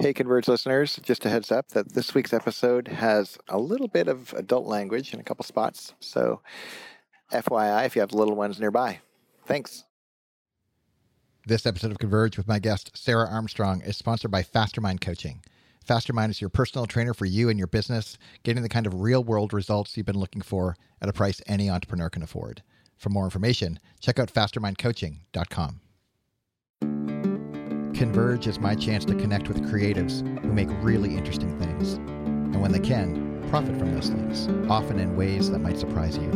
Hey, 0.00 0.12
Converge 0.12 0.46
listeners, 0.46 1.00
just 1.02 1.26
a 1.26 1.28
heads 1.28 1.50
up 1.50 1.70
that 1.70 1.92
this 1.92 2.14
week's 2.14 2.32
episode 2.32 2.86
has 2.86 3.36
a 3.48 3.58
little 3.58 3.88
bit 3.88 4.06
of 4.06 4.32
adult 4.34 4.64
language 4.64 5.12
in 5.12 5.18
a 5.18 5.24
couple 5.24 5.44
spots. 5.44 5.92
So, 5.98 6.40
FYI, 7.32 7.84
if 7.84 7.96
you 7.96 8.00
have 8.00 8.12
little 8.12 8.36
ones 8.36 8.60
nearby. 8.60 9.00
Thanks. 9.44 9.82
This 11.46 11.66
episode 11.66 11.90
of 11.90 11.98
Converge 11.98 12.36
with 12.36 12.46
my 12.46 12.60
guest, 12.60 12.92
Sarah 12.94 13.28
Armstrong, 13.28 13.80
is 13.80 13.96
sponsored 13.96 14.30
by 14.30 14.44
Fastermind 14.44 15.00
Coaching. 15.00 15.42
Fastermind 15.84 16.30
is 16.30 16.40
your 16.40 16.50
personal 16.50 16.86
trainer 16.86 17.12
for 17.12 17.26
you 17.26 17.48
and 17.48 17.58
your 17.58 17.66
business, 17.66 18.18
getting 18.44 18.62
the 18.62 18.68
kind 18.68 18.86
of 18.86 19.00
real 19.00 19.24
world 19.24 19.52
results 19.52 19.96
you've 19.96 20.06
been 20.06 20.20
looking 20.20 20.42
for 20.42 20.76
at 21.02 21.08
a 21.08 21.12
price 21.12 21.42
any 21.48 21.68
entrepreneur 21.68 22.08
can 22.08 22.22
afford. 22.22 22.62
For 22.98 23.08
more 23.10 23.24
information, 23.24 23.80
check 23.98 24.20
out 24.20 24.32
fastermindcoaching.com. 24.32 25.80
Converge 27.98 28.46
is 28.46 28.60
my 28.60 28.76
chance 28.76 29.04
to 29.06 29.14
connect 29.16 29.48
with 29.48 29.68
creatives 29.72 30.20
who 30.42 30.52
make 30.52 30.68
really 30.82 31.16
interesting 31.16 31.58
things. 31.58 31.94
And 31.94 32.62
when 32.62 32.70
they 32.70 32.78
can, 32.78 33.44
profit 33.50 33.76
from 33.76 33.92
those 33.92 34.08
things, 34.08 34.46
often 34.70 35.00
in 35.00 35.16
ways 35.16 35.50
that 35.50 35.58
might 35.58 35.80
surprise 35.80 36.16
you. 36.16 36.28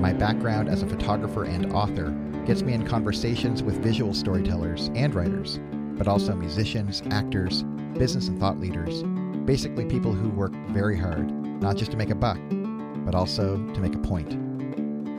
My 0.00 0.14
background 0.14 0.70
as 0.70 0.82
a 0.82 0.86
photographer 0.86 1.44
and 1.44 1.74
author 1.74 2.08
gets 2.46 2.62
me 2.62 2.72
in 2.72 2.86
conversations 2.86 3.62
with 3.62 3.82
visual 3.82 4.14
storytellers 4.14 4.88
and 4.94 5.14
writers, 5.14 5.60
but 5.98 6.08
also 6.08 6.34
musicians, 6.34 7.02
actors, 7.10 7.62
business 7.98 8.28
and 8.28 8.40
thought 8.40 8.58
leaders, 8.58 9.02
basically 9.44 9.84
people 9.84 10.14
who 10.14 10.30
work 10.30 10.54
very 10.70 10.96
hard, 10.96 11.30
not 11.60 11.76
just 11.76 11.90
to 11.90 11.98
make 11.98 12.08
a 12.08 12.14
buck, 12.14 12.40
but 13.04 13.14
also 13.14 13.58
to 13.74 13.80
make 13.80 13.94
a 13.94 13.98
point. 13.98 14.30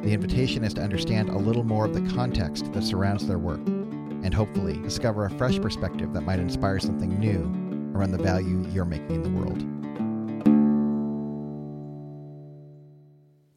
The 0.02 0.14
invitation 0.14 0.64
is 0.64 0.74
to 0.74 0.82
understand 0.82 1.30
a 1.30 1.38
little 1.38 1.64
more 1.64 1.86
of 1.86 1.94
the 1.94 2.16
context 2.16 2.74
that 2.74 2.84
surrounds 2.84 3.28
their 3.28 3.38
work 3.38 3.62
and 4.28 4.36
hopefully 4.36 4.74
discover 4.80 5.24
a 5.24 5.30
fresh 5.30 5.58
perspective 5.58 6.12
that 6.12 6.20
might 6.20 6.38
inspire 6.38 6.80
something 6.80 7.18
new 7.18 7.46
around 7.98 8.12
the 8.12 8.18
value 8.18 8.62
you're 8.74 8.84
making 8.84 9.16
in 9.16 9.24
the 9.24 9.30
world. 9.30 9.64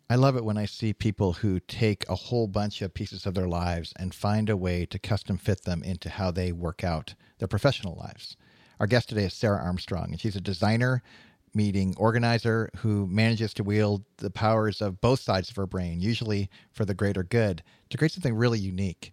I 0.08 0.14
love 0.14 0.36
it 0.36 0.44
when 0.44 0.56
I 0.56 0.66
see 0.66 0.92
people 0.92 1.32
who 1.32 1.58
take 1.58 2.08
a 2.08 2.14
whole 2.14 2.46
bunch 2.46 2.82
of 2.82 2.94
pieces 2.94 3.26
of 3.26 3.34
their 3.34 3.48
lives 3.48 3.92
and 3.96 4.14
find 4.14 4.48
a 4.48 4.56
way 4.56 4.86
to 4.86 4.98
custom 5.00 5.38
fit 5.38 5.64
them 5.64 5.82
into 5.82 6.08
how 6.08 6.30
they 6.30 6.52
work 6.52 6.84
out 6.84 7.14
their 7.40 7.48
professional 7.48 7.96
lives. 7.96 8.36
Our 8.78 8.86
guest 8.86 9.08
today 9.08 9.24
is 9.24 9.34
Sarah 9.34 9.60
Armstrong, 9.60 10.12
and 10.12 10.20
she's 10.20 10.36
a 10.36 10.40
designer, 10.40 11.02
meeting 11.52 11.96
organizer 11.98 12.70
who 12.76 13.08
manages 13.08 13.52
to 13.54 13.64
wield 13.64 14.04
the 14.18 14.30
powers 14.30 14.80
of 14.80 15.00
both 15.00 15.18
sides 15.18 15.50
of 15.50 15.56
her 15.56 15.66
brain, 15.66 16.00
usually 16.00 16.48
for 16.70 16.84
the 16.84 16.94
greater 16.94 17.24
good, 17.24 17.64
to 17.88 17.98
create 17.98 18.12
something 18.12 18.36
really 18.36 18.60
unique. 18.60 19.12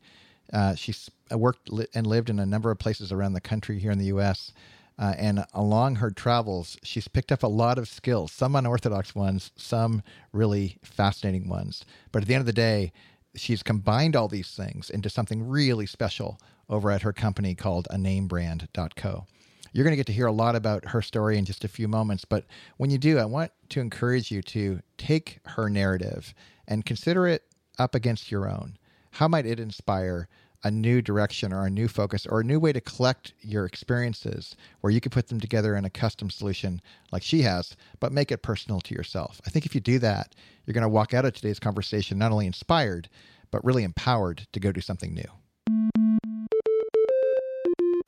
Uh, 0.54 0.76
she's 0.76 1.10
worked 1.36 1.70
and 1.94 2.08
lived 2.08 2.30
in 2.30 2.40
a 2.40 2.46
number 2.46 2.72
of 2.72 2.80
places 2.80 3.12
around 3.12 3.34
the 3.34 3.42
country 3.42 3.80
here 3.80 3.92
in 3.92 4.00
the 4.00 4.06
U.S. 4.06 4.54
Uh, 5.00 5.14
and 5.18 5.46
along 5.54 5.96
her 5.96 6.10
travels, 6.10 6.78
she's 6.84 7.08
picked 7.08 7.32
up 7.32 7.44
a 7.44 7.48
lot 7.48 7.78
of 7.78 7.88
skills, 7.88 8.32
some 8.32 8.56
unorthodox 8.56 9.14
ones, 9.14 9.52
some 9.56 10.02
really 10.32 10.78
fascinating 10.84 11.48
ones. 11.48 11.86
But 12.12 12.24
at 12.24 12.28
the 12.28 12.34
end 12.34 12.42
of 12.42 12.48
the 12.48 12.54
day, 12.54 12.92
she's 13.36 13.62
combined 13.62 14.16
all 14.16 14.28
these 14.28 14.50
things 14.50 14.90
into 14.90 15.10
something 15.10 15.48
really 15.48 15.86
special 15.86 16.40
over 16.70 16.92
at 16.92 17.04
her 17.04 17.14
company 17.14 17.54
called 17.54 17.88
a 17.92 17.96
namebrand.co. 17.96 19.26
You're 19.72 19.84
going 19.84 19.92
to 19.92 19.98
get 19.98 20.08
to 20.08 20.14
hear 20.14 20.26
a 20.26 20.32
lot 20.32 20.56
about 20.56 20.90
her 20.90 21.02
story 21.02 21.38
in 21.38 21.46
just 21.46 21.64
a 21.64 21.68
few 21.68 21.88
moments. 21.88 22.26
But 22.26 22.46
when 22.78 22.90
you 22.90 22.98
do, 22.98 23.20
I 23.20 23.26
want 23.26 23.52
to 23.70 23.80
encourage 23.80 24.32
you 24.32 24.42
to 24.44 24.82
take 24.98 25.40
her 25.46 25.70
narrative 25.70 26.34
and 26.68 26.86
consider 26.86 27.28
it 27.28 27.44
up 27.78 27.94
against 27.94 28.32
your 28.32 28.50
own. 28.50 28.78
How 29.12 29.28
might 29.28 29.46
it 29.46 29.60
inspire 29.60 30.28
a 30.64 30.72
new 30.72 31.02
direction 31.02 31.54
or 31.54 31.66
a 31.66 31.70
new 31.70 31.88
focus 31.88 32.26
or 32.26 32.40
a 32.42 32.44
new 32.44 32.60
way 32.60 32.74
to 32.74 32.82
collect 32.82 33.34
your 33.42 33.66
experiences 33.66 34.56
where 34.82 34.92
you 34.92 35.00
can 35.00 35.12
put 35.12 35.28
them 35.28 35.40
together 35.40 35.76
in 35.76 35.86
a 35.86 35.90
custom 35.90 36.30
solution 36.30 36.82
like 37.12 37.24
she 37.24 37.44
has, 37.44 37.76
but 38.00 38.12
make 38.12 38.32
it 38.32 38.42
personal 38.42 38.82
to 38.82 38.96
yourself. 38.96 39.40
I 39.46 39.50
think 39.50 39.66
if 39.66 39.76
you 39.76 39.82
do 39.82 40.00
that, 40.00 40.34
you're 40.66 40.74
going 40.74 40.82
to 40.82 40.90
walk 40.90 41.14
out 41.14 41.26
of 41.26 41.34
today's 41.34 41.60
conversation 41.60 42.18
not 42.18 42.32
only 42.32 42.48
inspired, 42.48 43.08
but 43.52 43.64
really 43.64 43.84
empowered 43.84 44.48
to 44.52 44.60
go 44.60 44.72
do 44.72 44.82
something 44.82 45.14
new. 45.14 45.24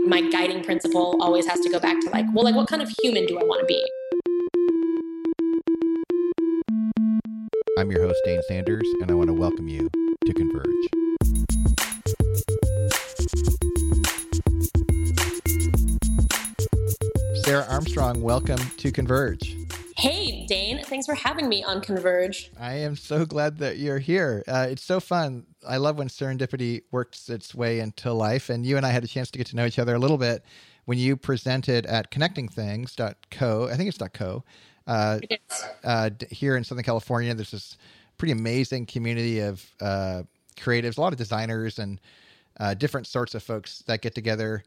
My 0.02 0.22
guiding 0.22 0.64
principle 0.64 1.18
always 1.22 1.46
has 1.46 1.60
to 1.62 1.70
go 1.70 1.80
back 1.80 2.00
to 2.02 2.10
like, 2.10 2.26
well, 2.34 2.44
like, 2.44 2.56
what 2.56 2.68
kind 2.68 2.82
of 2.82 2.90
human 3.02 3.26
do 3.28 3.38
I 3.38 3.44
want 3.44 3.62
to 3.62 3.66
be? 3.66 3.86
I'm 7.78 7.92
your 7.92 8.02
host, 8.02 8.20
Dane 8.26 8.42
Sanders, 8.48 8.88
and 9.02 9.10
I 9.10 9.14
want 9.14 9.28
to 9.28 9.34
welcome 9.34 9.68
you 9.68 9.90
to 10.26 10.34
Converge. 10.34 10.99
Sarah 17.50 17.66
Armstrong, 17.68 18.22
welcome 18.22 18.60
to 18.78 18.92
Converge. 18.92 19.58
Hey, 19.98 20.46
Dane, 20.46 20.84
thanks 20.84 21.08
for 21.08 21.16
having 21.16 21.50
me 21.50 21.64
on 21.64 21.82
Converge. 21.82 22.52
I 22.60 22.76
am 22.76 22.96
so 22.96 23.26
glad 23.26 23.58
that 23.58 23.80
you're 23.80 23.98
here. 23.98 24.44
Uh, 24.48 24.68
it's 24.70 24.84
so 24.84 25.00
fun. 25.00 25.48
I 25.68 25.78
love 25.78 25.98
when 25.98 26.10
serendipity 26.10 26.84
works 26.92 27.28
its 27.28 27.56
way 27.56 27.80
into 27.80 28.14
life. 28.14 28.52
And 28.52 28.68
you 28.68 28.78
and 28.78 28.86
I 28.86 28.92
had 28.92 29.04
a 29.04 29.08
chance 29.08 29.32
to 29.32 29.40
get 29.40 29.48
to 29.48 29.56
know 29.56 29.66
each 29.66 29.80
other 29.80 29.96
a 29.96 29.98
little 29.98 30.20
bit 30.20 30.46
when 30.86 31.00
you 31.00 31.18
presented 31.18 31.88
at 31.88 32.12
connectingthings.co. 32.12 33.68
I 33.68 33.76
think 33.76 33.90
it's 33.90 33.98
.co. 34.14 34.44
Uh, 34.86 35.18
uh, 35.84 36.12
here 36.30 36.56
in 36.56 36.64
Southern 36.64 36.84
California, 36.84 37.34
there's 37.34 37.50
this 37.50 37.78
pretty 38.20 38.34
amazing 38.34 38.86
community 38.86 39.40
of 39.40 39.66
uh, 39.82 40.22
creatives, 40.56 41.00
a 41.00 41.02
lot 41.02 41.14
of 41.14 41.18
designers 41.18 41.80
and 41.80 42.00
uh, 42.60 42.74
different 42.74 43.08
sorts 43.08 43.36
of 43.36 43.44
folks 43.44 43.84
that 43.88 44.02
get 44.02 44.14
together 44.14 44.64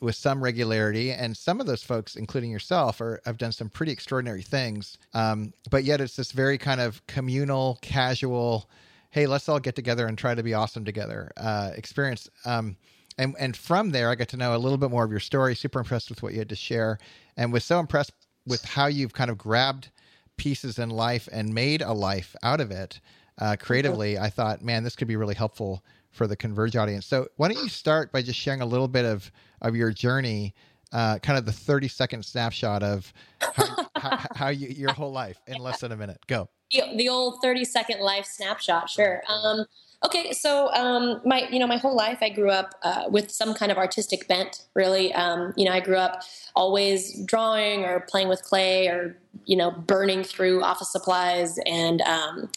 with 0.00 0.14
some 0.14 0.42
regularity. 0.42 1.12
And 1.12 1.36
some 1.36 1.60
of 1.60 1.66
those 1.66 1.82
folks, 1.82 2.16
including 2.16 2.50
yourself, 2.50 3.00
are, 3.00 3.20
have 3.24 3.38
done 3.38 3.52
some 3.52 3.68
pretty 3.68 3.92
extraordinary 3.92 4.42
things. 4.42 4.98
Um, 5.14 5.52
but 5.70 5.84
yet 5.84 6.00
it's 6.00 6.16
this 6.16 6.32
very 6.32 6.58
kind 6.58 6.80
of 6.80 7.04
communal, 7.06 7.78
casual, 7.80 8.68
hey, 9.10 9.26
let's 9.26 9.48
all 9.48 9.60
get 9.60 9.76
together 9.76 10.06
and 10.06 10.16
try 10.18 10.34
to 10.34 10.42
be 10.42 10.54
awesome 10.54 10.84
together 10.84 11.32
uh, 11.36 11.70
experience. 11.74 12.28
Um, 12.44 12.76
and, 13.18 13.34
and 13.38 13.56
from 13.56 13.90
there, 13.90 14.10
I 14.10 14.14
got 14.14 14.28
to 14.28 14.36
know 14.36 14.54
a 14.54 14.58
little 14.58 14.78
bit 14.78 14.90
more 14.90 15.04
of 15.04 15.10
your 15.10 15.20
story, 15.20 15.54
super 15.54 15.80
impressed 15.80 16.10
with 16.10 16.22
what 16.22 16.32
you 16.32 16.38
had 16.38 16.48
to 16.50 16.56
share, 16.56 16.98
and 17.36 17.52
was 17.52 17.64
so 17.64 17.80
impressed 17.80 18.12
with 18.46 18.64
how 18.64 18.86
you've 18.86 19.12
kind 19.12 19.30
of 19.30 19.36
grabbed 19.36 19.90
pieces 20.36 20.78
in 20.78 20.88
life 20.88 21.28
and 21.30 21.54
made 21.54 21.82
a 21.82 21.92
life 21.92 22.34
out 22.42 22.60
of 22.60 22.70
it 22.70 23.00
uh, 23.38 23.56
creatively. 23.58 24.18
I 24.18 24.30
thought, 24.30 24.62
man, 24.62 24.84
this 24.84 24.96
could 24.96 25.08
be 25.08 25.16
really 25.16 25.34
helpful 25.34 25.82
for 26.10 26.26
the 26.26 26.36
Converge 26.36 26.76
audience. 26.76 27.06
So 27.06 27.28
why 27.36 27.48
don't 27.48 27.62
you 27.62 27.68
start 27.68 28.12
by 28.12 28.22
just 28.22 28.38
sharing 28.38 28.60
a 28.60 28.66
little 28.66 28.88
bit 28.88 29.04
of 29.04 29.30
of 29.62 29.76
your 29.76 29.92
journey, 29.92 30.54
uh, 30.92 31.18
kind 31.18 31.38
of 31.38 31.46
the 31.46 31.52
thirty 31.52 31.88
second 31.88 32.24
snapshot 32.24 32.82
of 32.82 33.12
how, 33.40 33.86
how, 33.96 34.24
how 34.34 34.48
you, 34.48 34.68
your 34.68 34.92
whole 34.92 35.12
life 35.12 35.38
in 35.46 35.58
less 35.58 35.80
than 35.80 35.92
a 35.92 35.96
minute. 35.96 36.18
Go. 36.26 36.48
The, 36.72 36.82
the 36.96 37.08
old 37.08 37.40
thirty 37.42 37.64
second 37.64 38.00
life 38.00 38.26
snapshot. 38.26 38.90
Sure. 38.90 39.22
Um, 39.28 39.66
okay, 40.04 40.32
so 40.32 40.72
um, 40.72 41.20
my 41.24 41.48
you 41.50 41.58
know 41.58 41.66
my 41.66 41.76
whole 41.76 41.96
life 41.96 42.18
I 42.22 42.28
grew 42.30 42.50
up 42.50 42.74
uh, 42.82 43.04
with 43.08 43.30
some 43.30 43.54
kind 43.54 43.70
of 43.72 43.78
artistic 43.78 44.26
bent. 44.28 44.66
Really, 44.74 45.12
um, 45.14 45.52
you 45.56 45.64
know, 45.64 45.72
I 45.72 45.80
grew 45.80 45.96
up 45.96 46.22
always 46.56 47.24
drawing 47.24 47.84
or 47.84 48.00
playing 48.00 48.28
with 48.28 48.42
clay 48.42 48.88
or 48.88 49.16
you 49.46 49.56
know 49.56 49.70
burning 49.70 50.24
through 50.24 50.62
office 50.62 50.90
supplies 50.90 51.58
and 51.66 52.02
um, 52.02 52.50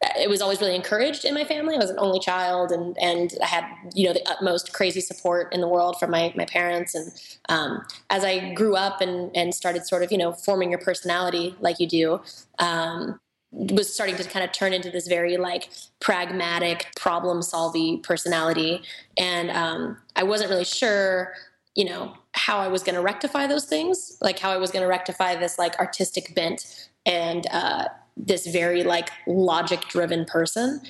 it 0.00 0.28
was 0.28 0.40
always 0.40 0.60
really 0.60 0.76
encouraged 0.76 1.24
in 1.24 1.34
my 1.34 1.44
family. 1.44 1.74
I 1.74 1.78
was 1.78 1.90
an 1.90 1.98
only 1.98 2.20
child, 2.20 2.70
and 2.70 2.96
and 2.98 3.34
I 3.42 3.46
had 3.46 3.64
you 3.94 4.06
know 4.06 4.12
the 4.12 4.28
utmost 4.28 4.72
crazy 4.72 5.00
support 5.00 5.52
in 5.52 5.60
the 5.60 5.68
world 5.68 5.98
from 5.98 6.10
my 6.10 6.32
my 6.36 6.44
parents. 6.44 6.94
And 6.94 7.12
um, 7.48 7.84
as 8.10 8.24
I 8.24 8.54
grew 8.54 8.76
up 8.76 9.00
and 9.00 9.34
and 9.36 9.54
started 9.54 9.86
sort 9.86 10.02
of 10.02 10.12
you 10.12 10.18
know 10.18 10.32
forming 10.32 10.70
your 10.70 10.78
personality 10.78 11.56
like 11.60 11.80
you 11.80 11.88
do, 11.88 12.20
um, 12.60 13.18
was 13.50 13.92
starting 13.92 14.16
to 14.16 14.24
kind 14.24 14.44
of 14.44 14.52
turn 14.52 14.72
into 14.72 14.90
this 14.90 15.08
very 15.08 15.36
like 15.36 15.68
pragmatic, 16.00 16.86
problem 16.96 17.42
solving 17.42 18.00
personality. 18.02 18.82
And 19.16 19.50
um, 19.50 19.96
I 20.14 20.22
wasn't 20.22 20.50
really 20.50 20.64
sure, 20.64 21.34
you 21.74 21.84
know, 21.84 22.14
how 22.34 22.58
I 22.58 22.68
was 22.68 22.82
going 22.82 22.94
to 22.94 23.00
rectify 23.00 23.46
those 23.46 23.64
things, 23.64 24.16
like 24.20 24.38
how 24.38 24.50
I 24.50 24.58
was 24.58 24.70
going 24.70 24.82
to 24.82 24.88
rectify 24.88 25.34
this 25.34 25.58
like 25.58 25.76
artistic 25.78 26.34
bent 26.34 26.88
and 27.06 27.46
uh, 27.50 27.86
this 28.18 28.46
very 28.46 28.82
like 28.82 29.10
logic 29.26 29.82
driven 29.88 30.24
person. 30.24 30.80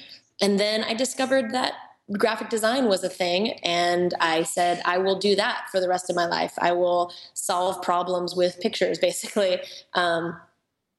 And 0.41 0.59
then 0.59 0.85
I 0.85 0.95
discovered 0.95 1.51
that 1.53 1.75
graphic 2.13 2.49
design 2.49 2.87
was 2.87 3.05
a 3.05 3.09
thing 3.11 3.51
and 3.63 4.15
i 4.19 4.43
said 4.43 4.81
i 4.87 4.97
will 4.97 5.19
do 5.19 5.37
that 5.37 5.67
for 5.71 5.79
the 5.79 5.89
rest 5.89 6.09
of 6.09 6.17
my 6.17 6.25
life. 6.25 6.55
I 6.59 6.73
will 6.73 7.13
solve 7.35 7.83
problems 7.83 8.35
with 8.35 8.59
pictures 8.61 8.99
basically. 9.09 9.61
Um, 9.95 10.39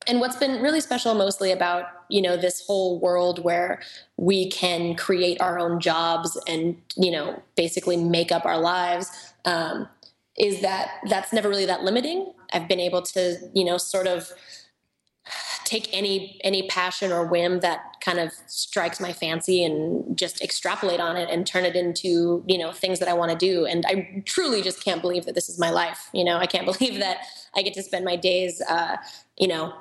and 0.07 0.19
what's 0.19 0.37
been 0.37 0.61
really 0.61 0.81
special 0.81 1.13
mostly 1.15 1.51
about 1.51 1.85
you 2.09 2.21
know 2.21 2.37
this 2.37 2.65
whole 2.65 2.99
world 2.99 3.43
where 3.43 3.81
we 4.17 4.49
can 4.49 4.95
create 4.95 5.39
our 5.41 5.59
own 5.59 5.79
jobs 5.79 6.39
and 6.47 6.77
you 6.95 7.11
know 7.11 7.41
basically 7.55 7.97
make 7.97 8.31
up 8.31 8.45
our 8.45 8.59
lives 8.59 9.11
um, 9.45 9.87
is 10.37 10.61
that 10.61 10.91
that's 11.09 11.33
never 11.33 11.49
really 11.49 11.65
that 11.65 11.83
limiting. 11.83 12.33
I've 12.53 12.67
been 12.67 12.79
able 12.79 13.01
to 13.03 13.37
you 13.53 13.65
know 13.65 13.77
sort 13.77 14.07
of 14.07 14.31
take 15.63 15.89
any 15.93 16.39
any 16.43 16.63
passion 16.67 17.11
or 17.11 17.25
whim 17.25 17.59
that 17.59 17.97
kind 18.01 18.19
of 18.19 18.31
strikes 18.47 18.99
my 18.99 19.13
fancy 19.13 19.63
and 19.63 20.17
just 20.17 20.41
extrapolate 20.41 20.99
on 20.99 21.15
it 21.17 21.29
and 21.29 21.45
turn 21.45 21.65
it 21.65 21.75
into 21.75 22.43
you 22.47 22.57
know 22.57 22.71
things 22.71 22.99
that 22.99 23.07
I 23.07 23.13
want 23.13 23.31
to 23.31 23.37
do. 23.37 23.65
And 23.65 23.85
I 23.87 24.23
truly 24.25 24.61
just 24.61 24.83
can't 24.83 25.01
believe 25.01 25.25
that 25.25 25.35
this 25.35 25.49
is 25.49 25.59
my 25.59 25.69
life. 25.69 26.09
You 26.13 26.23
know, 26.23 26.37
I 26.37 26.45
can't 26.45 26.65
believe 26.79 26.99
that 26.99 27.19
I 27.55 27.61
get 27.61 27.73
to 27.75 27.83
spend 27.83 28.05
my 28.05 28.15
days, 28.15 28.61
uh, 28.69 28.97
you 29.37 29.47
know, 29.47 29.73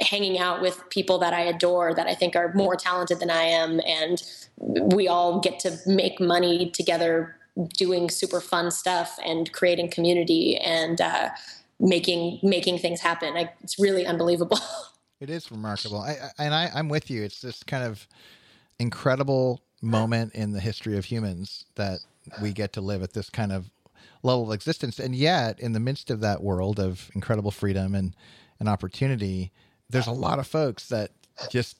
hanging 0.00 0.38
out 0.38 0.60
with 0.60 0.82
people 0.90 1.18
that 1.18 1.32
I 1.32 1.40
adore 1.40 1.94
that 1.94 2.06
I 2.06 2.14
think 2.14 2.36
are 2.36 2.52
more 2.54 2.76
talented 2.76 3.20
than 3.20 3.30
I 3.30 3.42
am, 3.42 3.80
and 3.86 4.22
we 4.94 5.08
all 5.08 5.40
get 5.40 5.58
to 5.60 5.76
make 5.86 6.20
money 6.20 6.70
together 6.70 7.36
doing 7.76 8.08
super 8.08 8.40
fun 8.40 8.70
stuff 8.70 9.18
and 9.24 9.52
creating 9.52 9.90
community 9.90 10.56
and 10.56 11.00
uh, 11.00 11.28
making 11.82 12.38
making 12.42 12.78
things 12.78 13.00
happen. 13.00 13.36
I, 13.36 13.52
it's 13.62 13.78
really 13.78 14.06
unbelievable. 14.06 14.58
It 15.20 15.30
is 15.30 15.52
remarkable, 15.52 15.98
I, 16.00 16.14
I, 16.14 16.44
and 16.44 16.52
I, 16.52 16.68
I'm 16.74 16.88
with 16.88 17.08
you. 17.08 17.22
It's 17.22 17.40
this 17.40 17.62
kind 17.62 17.84
of 17.84 18.08
incredible 18.80 19.62
moment 19.80 20.34
in 20.34 20.50
the 20.50 20.58
history 20.58 20.98
of 20.98 21.04
humans 21.04 21.64
that 21.76 22.00
we 22.42 22.52
get 22.52 22.72
to 22.72 22.80
live 22.80 23.04
at 23.04 23.12
this 23.12 23.30
kind 23.30 23.52
of 23.52 23.70
level 24.24 24.48
of 24.48 24.52
existence, 24.52 24.98
and 24.98 25.14
yet 25.14 25.60
in 25.60 25.74
the 25.74 25.78
midst 25.78 26.10
of 26.10 26.18
that 26.22 26.42
world 26.42 26.80
of 26.80 27.08
incredible 27.14 27.52
freedom 27.52 27.94
and 27.94 28.16
and 28.58 28.68
opportunity, 28.68 29.52
there's 29.90 30.08
a 30.08 30.12
lot 30.12 30.40
of 30.40 30.46
folks 30.48 30.88
that 30.88 31.12
just 31.50 31.76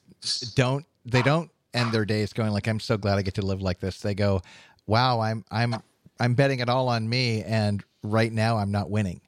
don't 0.55 0.85
they 1.05 1.21
don't 1.21 1.51
end 1.73 1.91
their 1.91 2.05
days 2.05 2.31
going 2.31 2.51
like 2.51 2.67
I'm 2.67 2.79
so 2.79 2.97
glad 2.97 3.17
I 3.17 3.23
get 3.23 3.33
to 3.35 3.41
live 3.41 3.61
like 3.61 3.81
this. 3.81 3.99
They 3.99 4.15
go, 4.15 4.41
wow, 4.85 5.19
I'm 5.19 5.43
I'm 5.51 5.75
I'm 6.17 6.33
betting 6.33 6.59
it 6.59 6.69
all 6.69 6.87
on 6.87 7.09
me, 7.09 7.43
and 7.43 7.83
right 8.03 8.31
now 8.31 8.57
I'm 8.57 8.71
not 8.71 8.89
winning. 8.89 9.19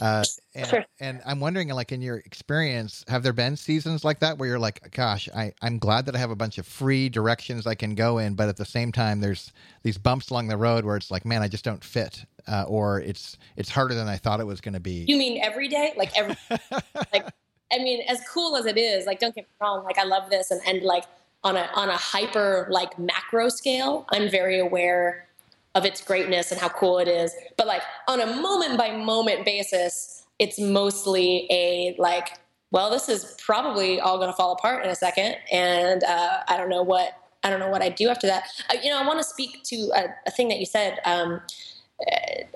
Uh, 0.00 0.24
and, 0.54 0.66
sure. 0.66 0.84
and, 1.00 1.20
I'm 1.26 1.40
wondering, 1.40 1.68
like 1.68 1.92
in 1.92 2.00
your 2.00 2.18
experience, 2.18 3.04
have 3.08 3.22
there 3.22 3.32
been 3.32 3.56
seasons 3.56 4.04
like 4.04 4.20
that 4.20 4.38
where 4.38 4.48
you're 4.48 4.58
like, 4.58 4.92
"Gosh, 4.92 5.28
I, 5.34 5.52
I'm 5.62 5.78
glad 5.78 6.06
that 6.06 6.14
I 6.14 6.18
have 6.18 6.30
a 6.30 6.36
bunch 6.36 6.58
of 6.58 6.66
free 6.66 7.08
directions 7.08 7.66
I 7.66 7.74
can 7.74 7.94
go 7.94 8.18
in," 8.18 8.34
but 8.34 8.48
at 8.48 8.56
the 8.56 8.64
same 8.64 8.92
time, 8.92 9.20
there's 9.20 9.52
these 9.82 9.98
bumps 9.98 10.30
along 10.30 10.48
the 10.48 10.56
road 10.56 10.84
where 10.84 10.96
it's 10.96 11.10
like, 11.10 11.24
"Man, 11.24 11.42
I 11.42 11.48
just 11.48 11.64
don't 11.64 11.82
fit," 11.82 12.24
uh, 12.46 12.64
or 12.68 13.00
it's 13.00 13.38
it's 13.56 13.70
harder 13.70 13.94
than 13.94 14.08
I 14.08 14.16
thought 14.16 14.40
it 14.40 14.46
was 14.46 14.60
going 14.60 14.74
to 14.74 14.80
be. 14.80 15.04
You 15.08 15.16
mean 15.16 15.42
every 15.42 15.68
day, 15.68 15.94
like 15.96 16.16
every, 16.16 16.36
like 17.12 17.26
I 17.72 17.78
mean, 17.78 18.02
as 18.08 18.20
cool 18.28 18.56
as 18.56 18.66
it 18.66 18.78
is, 18.78 19.06
like 19.06 19.18
don't 19.18 19.34
get 19.34 19.44
me 19.44 19.54
wrong, 19.60 19.84
like 19.84 19.98
I 19.98 20.04
love 20.04 20.30
this, 20.30 20.50
and 20.50 20.60
and 20.66 20.82
like 20.82 21.04
on 21.44 21.56
a 21.56 21.68
on 21.74 21.88
a 21.88 21.96
hyper 21.96 22.68
like 22.70 22.98
macro 22.98 23.48
scale, 23.48 24.06
I'm 24.10 24.30
very 24.30 24.58
aware 24.58 25.27
of 25.78 25.84
its 25.84 26.02
greatness 26.02 26.50
and 26.50 26.60
how 26.60 26.68
cool 26.68 26.98
it 26.98 27.06
is. 27.06 27.32
But 27.56 27.68
like 27.68 27.82
on 28.08 28.20
a 28.20 28.26
moment 28.26 28.76
by 28.76 28.96
moment 28.96 29.44
basis, 29.44 30.26
it's 30.38 30.58
mostly 30.58 31.46
a 31.50 31.94
like, 31.98 32.38
well, 32.72 32.90
this 32.90 33.08
is 33.08 33.36
probably 33.38 34.00
all 34.00 34.18
going 34.18 34.28
to 34.28 34.36
fall 34.36 34.52
apart 34.52 34.84
in 34.84 34.90
a 34.90 34.94
second, 34.94 35.36
and 35.50 36.04
uh, 36.04 36.40
I 36.46 36.56
don't 36.56 36.68
know 36.68 36.82
what 36.82 37.12
I 37.42 37.50
don't 37.50 37.60
know 37.60 37.70
what 37.70 37.82
I 37.82 37.88
do 37.88 38.08
after 38.08 38.26
that. 38.26 38.48
Uh, 38.68 38.76
you 38.82 38.90
know, 38.90 38.98
I 38.98 39.06
want 39.06 39.20
to 39.20 39.24
speak 39.24 39.62
to 39.64 39.76
a, 39.94 40.04
a, 40.26 40.30
thing 40.30 40.48
that 40.48 40.58
you 40.58 40.66
said. 40.66 40.98
Um, 41.04 41.40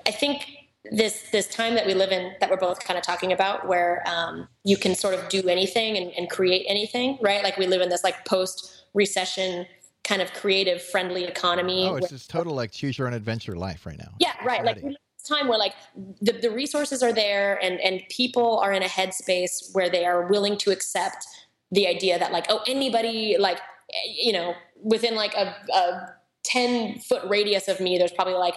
I 0.05 0.11
think 0.11 0.45
this 0.91 1.29
this 1.31 1.47
time 1.47 1.75
that 1.75 1.87
we 1.87 1.93
live 1.93 2.11
in 2.11 2.33
that 2.41 2.49
we're 2.49 2.57
both 2.57 2.83
kind 2.83 2.97
of 2.97 3.03
talking 3.03 3.31
about 3.31 3.67
where 3.67 4.03
um, 4.05 4.47
you 4.65 4.75
can 4.77 4.93
sort 4.93 5.15
of 5.15 5.29
do 5.29 5.47
anything 5.47 5.97
and, 5.97 6.11
and, 6.17 6.29
create 6.29 6.65
anything 6.67 7.17
right 7.21 7.41
like 7.41 7.57
we 7.57 7.65
live 7.65 7.81
in 7.81 7.87
this 7.87 8.03
like 8.03 8.25
post 8.25 8.83
recession 8.93 9.65
kind 10.03 10.21
of 10.21 10.33
creative 10.33 10.81
friendly 10.81 11.23
economy. 11.23 11.87
Oh, 11.87 11.95
it's 11.95 12.09
just 12.09 12.29
total 12.29 12.53
like 12.53 12.71
choose 12.71 12.97
your 12.97 13.07
own 13.07 13.13
adventure 13.13 13.55
life 13.55 13.85
right 13.85 13.97
now. 13.97 14.13
Yeah, 14.19 14.33
right. 14.43 14.63
Like 14.63 14.81
this 14.81 14.95
time 15.27 15.47
where 15.47 15.57
like 15.57 15.73
the, 16.21 16.33
the 16.33 16.51
resources 16.51 17.01
are 17.01 17.13
there 17.13 17.57
and 17.63 17.79
and 17.79 18.01
people 18.09 18.59
are 18.59 18.73
in 18.73 18.83
a 18.83 18.87
headspace 18.87 19.73
where 19.73 19.89
they 19.89 20.05
are 20.05 20.27
willing 20.27 20.57
to 20.57 20.71
accept 20.71 21.25
the 21.71 21.87
idea 21.87 22.19
that 22.19 22.31
like 22.31 22.45
oh 22.49 22.61
anybody 22.67 23.37
like 23.39 23.59
eh, 23.93 24.13
you 24.21 24.33
know 24.33 24.53
within 24.81 25.15
like 25.15 25.33
a, 25.33 25.55
a 25.73 26.13
10 26.43 26.99
foot 26.99 27.23
radius 27.29 27.69
of 27.69 27.79
me 27.79 27.97
there's 27.97 28.11
probably 28.11 28.33
like 28.33 28.55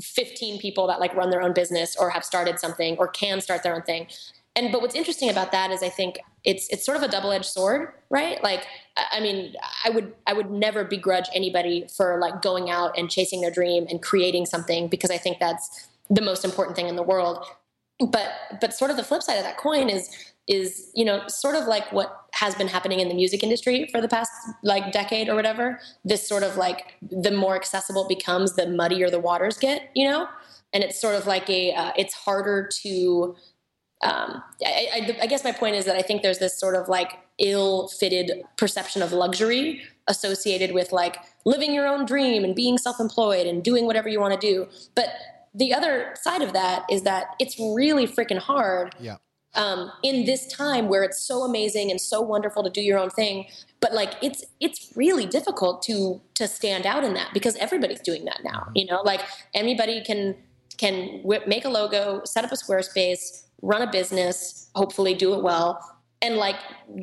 15 0.00 0.58
people 0.58 0.86
that 0.86 1.00
like 1.00 1.14
run 1.14 1.28
their 1.28 1.42
own 1.42 1.52
business 1.52 1.96
or 1.96 2.08
have 2.10 2.24
started 2.24 2.58
something 2.58 2.96
or 2.96 3.08
can 3.08 3.40
start 3.42 3.62
their 3.62 3.74
own 3.74 3.82
thing 3.82 4.06
and 4.56 4.72
but 4.72 4.80
what's 4.80 4.96
interesting 4.96 5.30
about 5.30 5.52
that 5.52 5.70
is 5.70 5.82
i 5.82 5.88
think 5.88 6.18
it's 6.44 6.68
it's 6.70 6.84
sort 6.84 6.96
of 6.96 7.02
a 7.02 7.08
double-edged 7.08 7.44
sword 7.44 7.90
right? 8.08 8.42
Like 8.42 8.66
i 8.96 9.20
mean 9.20 9.54
i 9.84 9.90
would 9.90 10.14
i 10.26 10.32
would 10.32 10.50
never 10.50 10.84
begrudge 10.84 11.26
anybody 11.34 11.86
for 11.96 12.18
like 12.20 12.40
going 12.40 12.70
out 12.70 12.98
and 12.98 13.10
chasing 13.10 13.40
their 13.40 13.50
dream 13.50 13.86
and 13.90 14.02
creating 14.02 14.46
something 14.46 14.88
because 14.88 15.10
i 15.10 15.18
think 15.18 15.38
that's 15.38 15.88
the 16.10 16.20
most 16.20 16.44
important 16.44 16.76
thing 16.76 16.88
in 16.88 16.96
the 16.96 17.02
world. 17.02 17.44
But 17.98 18.30
but 18.60 18.74
sort 18.74 18.90
of 18.90 18.96
the 18.96 19.04
flip 19.04 19.22
side 19.22 19.36
of 19.36 19.44
that 19.44 19.56
coin 19.56 19.88
is 19.88 20.10
is 20.46 20.90
you 20.94 21.04
know 21.04 21.26
sort 21.28 21.56
of 21.56 21.66
like 21.66 21.90
what 21.92 22.26
has 22.34 22.54
been 22.54 22.68
happening 22.68 23.00
in 23.00 23.08
the 23.08 23.14
music 23.14 23.42
industry 23.42 23.88
for 23.90 24.00
the 24.00 24.08
past 24.08 24.30
like 24.62 24.92
decade 24.92 25.28
or 25.28 25.34
whatever 25.34 25.80
this 26.04 26.28
sort 26.28 26.42
of 26.42 26.56
like 26.56 26.94
the 27.02 27.32
more 27.32 27.56
accessible 27.56 28.04
it 28.04 28.08
becomes 28.08 28.54
the 28.54 28.68
muddier 28.68 29.10
the 29.10 29.18
waters 29.18 29.56
get 29.58 29.90
you 29.94 30.06
know? 30.06 30.28
And 30.72 30.84
it's 30.84 31.00
sort 31.00 31.14
of 31.14 31.26
like 31.26 31.48
a 31.48 31.72
uh, 31.72 31.92
it's 31.96 32.12
harder 32.12 32.68
to 32.82 33.34
um, 34.02 34.42
I, 34.64 34.88
I, 34.92 35.18
I 35.22 35.26
guess 35.26 35.42
my 35.42 35.52
point 35.52 35.76
is 35.76 35.84
that 35.86 35.96
I 35.96 36.02
think 36.02 36.22
there's 36.22 36.38
this 36.38 36.58
sort 36.58 36.74
of 36.74 36.88
like 36.88 37.18
ill-fitted 37.38 38.42
perception 38.56 39.02
of 39.02 39.12
luxury 39.12 39.82
associated 40.06 40.72
with 40.72 40.92
like 40.92 41.18
living 41.44 41.74
your 41.74 41.86
own 41.86 42.04
dream 42.04 42.44
and 42.44 42.54
being 42.54 42.78
self-employed 42.78 43.46
and 43.46 43.62
doing 43.62 43.86
whatever 43.86 44.08
you 44.08 44.20
want 44.20 44.38
to 44.38 44.46
do. 44.46 44.68
But 44.94 45.08
the 45.54 45.72
other 45.72 46.14
side 46.20 46.42
of 46.42 46.52
that 46.52 46.84
is 46.90 47.02
that 47.02 47.28
it's 47.38 47.58
really 47.58 48.06
freaking 48.06 48.38
hard. 48.38 48.94
Yeah. 49.00 49.16
Um, 49.54 49.90
in 50.02 50.26
this 50.26 50.46
time 50.48 50.88
where 50.88 51.02
it's 51.02 51.18
so 51.18 51.42
amazing 51.42 51.90
and 51.90 51.98
so 51.98 52.20
wonderful 52.20 52.62
to 52.62 52.68
do 52.68 52.82
your 52.82 52.98
own 52.98 53.08
thing, 53.08 53.46
but 53.80 53.94
like 53.94 54.12
it's 54.20 54.44
it's 54.60 54.92
really 54.94 55.24
difficult 55.24 55.80
to 55.84 56.20
to 56.34 56.46
stand 56.46 56.84
out 56.84 57.04
in 57.04 57.14
that 57.14 57.30
because 57.32 57.56
everybody's 57.56 58.00
doing 58.00 58.26
that 58.26 58.40
now. 58.44 58.50
Mm-hmm. 58.60 58.72
You 58.74 58.84
know, 58.84 59.00
like 59.02 59.22
anybody 59.54 60.04
can 60.04 60.36
can 60.78 61.22
make 61.46 61.64
a 61.64 61.68
logo, 61.68 62.22
set 62.24 62.44
up 62.44 62.52
a 62.52 62.56
Squarespace, 62.56 63.44
run 63.62 63.82
a 63.82 63.90
business, 63.90 64.70
hopefully 64.74 65.14
do 65.14 65.34
it 65.34 65.42
well. 65.42 65.80
And 66.22 66.36
like, 66.36 66.56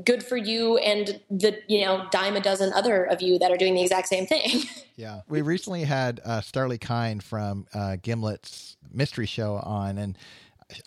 good 0.06 0.24
for 0.24 0.38
you 0.38 0.78
and 0.78 1.20
the, 1.30 1.60
you 1.68 1.86
know, 1.86 2.08
dime 2.12 2.36
a 2.36 2.42
dozen 2.42 2.74
other 2.74 3.04
of 3.04 3.22
you 3.22 3.38
that 3.40 3.52
are 3.52 3.58
doing 3.58 3.75
the 3.75 3.81
exact 3.81 4.08
same 4.08 4.25
thing. 4.25 4.64
yeah. 4.96 5.22
We 5.28 5.42
recently 5.42 5.84
had 5.84 6.20
uh, 6.25 6.42
Starlee 6.42 6.81
Kine 6.81 7.20
from 7.20 7.68
uh, 7.74 7.98
Gimlet's 8.02 8.75
mystery 8.92 9.28
show 9.28 9.56
on, 9.58 9.98
and 9.98 10.18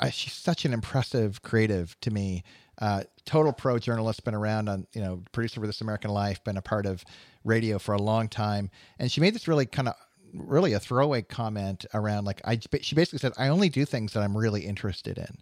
I, 0.00 0.10
she's 0.10 0.32
such 0.32 0.64
an 0.64 0.72
impressive 0.72 1.42
creative 1.42 1.96
to 2.00 2.10
me. 2.10 2.42
Uh, 2.78 3.04
total 3.24 3.52
pro 3.52 3.78
journalist, 3.78 4.24
been 4.24 4.34
around 4.34 4.68
on, 4.68 4.86
you 4.92 5.00
know, 5.00 5.22
producer 5.32 5.60
for 5.60 5.66
This 5.66 5.80
American 5.80 6.10
Life, 6.10 6.42
been 6.44 6.58
a 6.58 6.62
part 6.62 6.84
of 6.84 7.04
radio 7.44 7.78
for 7.78 7.94
a 7.94 8.02
long 8.02 8.28
time. 8.28 8.70
And 8.98 9.10
she 9.10 9.20
made 9.20 9.34
this 9.34 9.48
really 9.48 9.66
kind 9.66 9.88
of 9.88 9.94
really 10.34 10.72
a 10.72 10.80
throwaway 10.80 11.22
comment 11.22 11.86
around 11.94 12.24
like 12.24 12.40
I 12.44 12.58
she 12.80 12.94
basically 12.94 13.18
said 13.18 13.32
I 13.38 13.48
only 13.48 13.68
do 13.68 13.84
things 13.84 14.12
that 14.12 14.22
I'm 14.22 14.36
really 14.36 14.62
interested 14.62 15.18
in. 15.18 15.38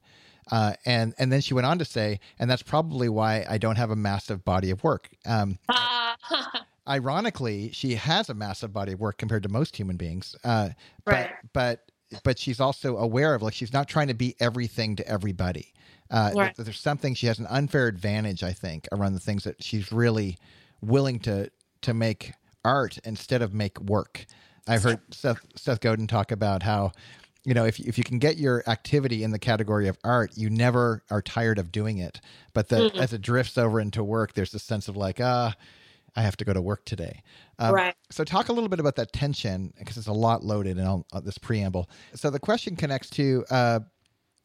Uh, 0.51 0.75
and 0.85 1.15
and 1.19 1.33
then 1.33 1.41
she 1.41 1.55
went 1.55 1.67
on 1.67 1.79
to 1.79 1.85
say, 1.85 2.21
and 2.39 2.51
that's 2.51 2.63
probably 2.63 3.09
why 3.09 3.47
I 3.49 3.59
don't 3.59 3.77
have 3.77 3.91
a 3.91 3.97
massive 3.97 4.45
body 4.45 4.71
of 4.71 4.85
work. 4.85 5.09
Um, 5.25 5.59
ironically, 6.89 7.71
she 7.73 7.95
has 7.95 8.29
a 8.29 8.35
massive 8.35 8.73
body 8.73 8.93
of 8.93 9.01
work 9.01 9.17
compared 9.17 9.43
to 9.45 9.49
most 9.49 9.77
human 9.77 9.97
beings. 9.97 10.37
Uh, 10.45 10.71
right. 11.07 11.31
But 11.53 11.89
but 12.13 12.23
but 12.23 12.39
she's 12.39 12.61
also 12.61 12.99
aware 12.99 13.35
of 13.35 13.43
like 13.43 13.55
she's 13.55 13.73
not 13.73 13.89
trying 13.89 14.09
to 14.09 14.15
be 14.15 14.37
everything 14.39 14.97
to 14.97 15.09
everybody. 15.09 15.73
Uh, 16.11 16.33
right. 16.35 16.55
There's 16.57 16.79
something 16.79 17.15
she 17.15 17.27
has 17.27 17.39
an 17.39 17.47
unfair 17.49 17.87
advantage, 17.87 18.43
I 18.43 18.53
think, 18.53 18.87
around 18.93 19.15
the 19.15 19.21
things 19.21 19.45
that 19.45 19.63
she's 19.63 19.91
really 19.91 20.37
willing 20.83 21.19
to 21.21 21.51
to 21.83 21.95
make 21.95 22.33
art 22.65 22.99
instead 23.05 23.43
of 23.43 23.55
make 23.55 23.81
work. 23.81 24.27
I've 24.67 24.83
heard 24.83 25.01
Seth 25.13 25.41
Seth 25.57 25.81
Godin 25.81 26.07
talk 26.07 26.33
about 26.33 26.63
how 26.63 26.93
you 27.45 27.55
know 27.55 27.65
if 27.65 27.79
if 27.79 27.99
you 27.99 28.05
can 28.05 28.19
get 28.19 28.39
your 28.39 28.63
activity 28.67 29.23
in 29.23 29.31
the 29.31 29.39
category 29.39 29.89
of 29.89 29.99
art, 30.05 30.33
you 30.37 30.51
never 30.51 31.03
are 31.11 31.23
tired 31.23 31.59
of 31.59 31.73
doing 31.73 31.99
it. 31.99 32.21
But 32.53 32.69
that 32.71 32.93
mm-hmm. 32.93 32.99
as 32.99 33.13
it 33.13 33.23
drifts 33.23 33.59
over 33.59 33.81
into 33.81 34.03
work, 34.03 34.35
there's 34.35 34.53
this 34.53 34.63
sense 34.63 34.89
of 34.89 34.97
like 34.97 35.21
ah. 35.21 35.55
I 36.17 36.23
have 36.23 36.37
to 36.37 36.45
go 36.45 36.53
to 36.53 36.63
work 36.63 36.85
today. 36.85 37.23
Um, 37.59 37.75
right. 37.75 37.95
So, 38.09 38.23
talk 38.23 38.49
a 38.49 38.53
little 38.53 38.69
bit 38.69 38.79
about 38.79 38.95
that 38.97 39.13
tension 39.13 39.75
because 39.77 39.97
it's 39.97 40.07
a 40.07 40.13
lot 40.13 40.45
loaded 40.45 40.79
in 40.79 40.87
all, 40.87 41.07
uh, 41.13 41.19
this 41.19 41.39
preamble. 41.39 41.91
So, 42.15 42.31
the 42.31 42.39
question 42.39 42.77
connects 42.77 43.11
to 43.11 43.45
uh, 43.51 43.81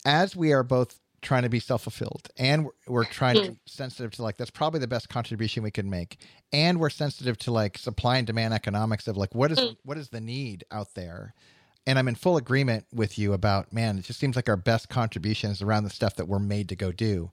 as 0.03 0.35
we 0.35 0.51
are 0.51 0.63
both 0.63 0.99
trying 1.21 1.43
to 1.43 1.49
be 1.49 1.59
self-fulfilled 1.59 2.29
and 2.37 2.65
we're, 2.65 2.71
we're 2.87 3.05
trying 3.05 3.35
to 3.35 3.55
sensitive 3.65 4.11
to 4.11 4.23
like 4.23 4.37
that's 4.37 4.51
probably 4.51 4.79
the 4.79 4.87
best 4.87 5.09
contribution 5.09 5.63
we 5.63 5.71
can 5.71 5.89
make 5.89 6.17
and 6.53 6.79
we're 6.79 6.89
sensitive 6.89 7.37
to 7.37 7.51
like 7.51 7.77
supply 7.77 8.17
and 8.17 8.27
demand 8.27 8.53
economics 8.53 9.07
of 9.07 9.17
like 9.17 9.33
what 9.35 9.51
is 9.51 9.59
mm. 9.59 9.75
what 9.83 9.97
is 9.97 10.09
the 10.09 10.21
need 10.21 10.63
out 10.71 10.87
there 10.95 11.33
and 11.87 11.99
i'm 11.99 12.07
in 12.07 12.15
full 12.15 12.37
agreement 12.37 12.85
with 12.93 13.17
you 13.17 13.33
about 13.33 13.71
man 13.73 13.97
it 13.97 14.05
just 14.05 14.19
seems 14.19 14.35
like 14.35 14.49
our 14.49 14.57
best 14.57 14.89
contributions 14.89 15.61
around 15.61 15.83
the 15.83 15.89
stuff 15.89 16.15
that 16.15 16.27
we're 16.27 16.39
made 16.39 16.69
to 16.69 16.75
go 16.75 16.91
do 16.91 17.31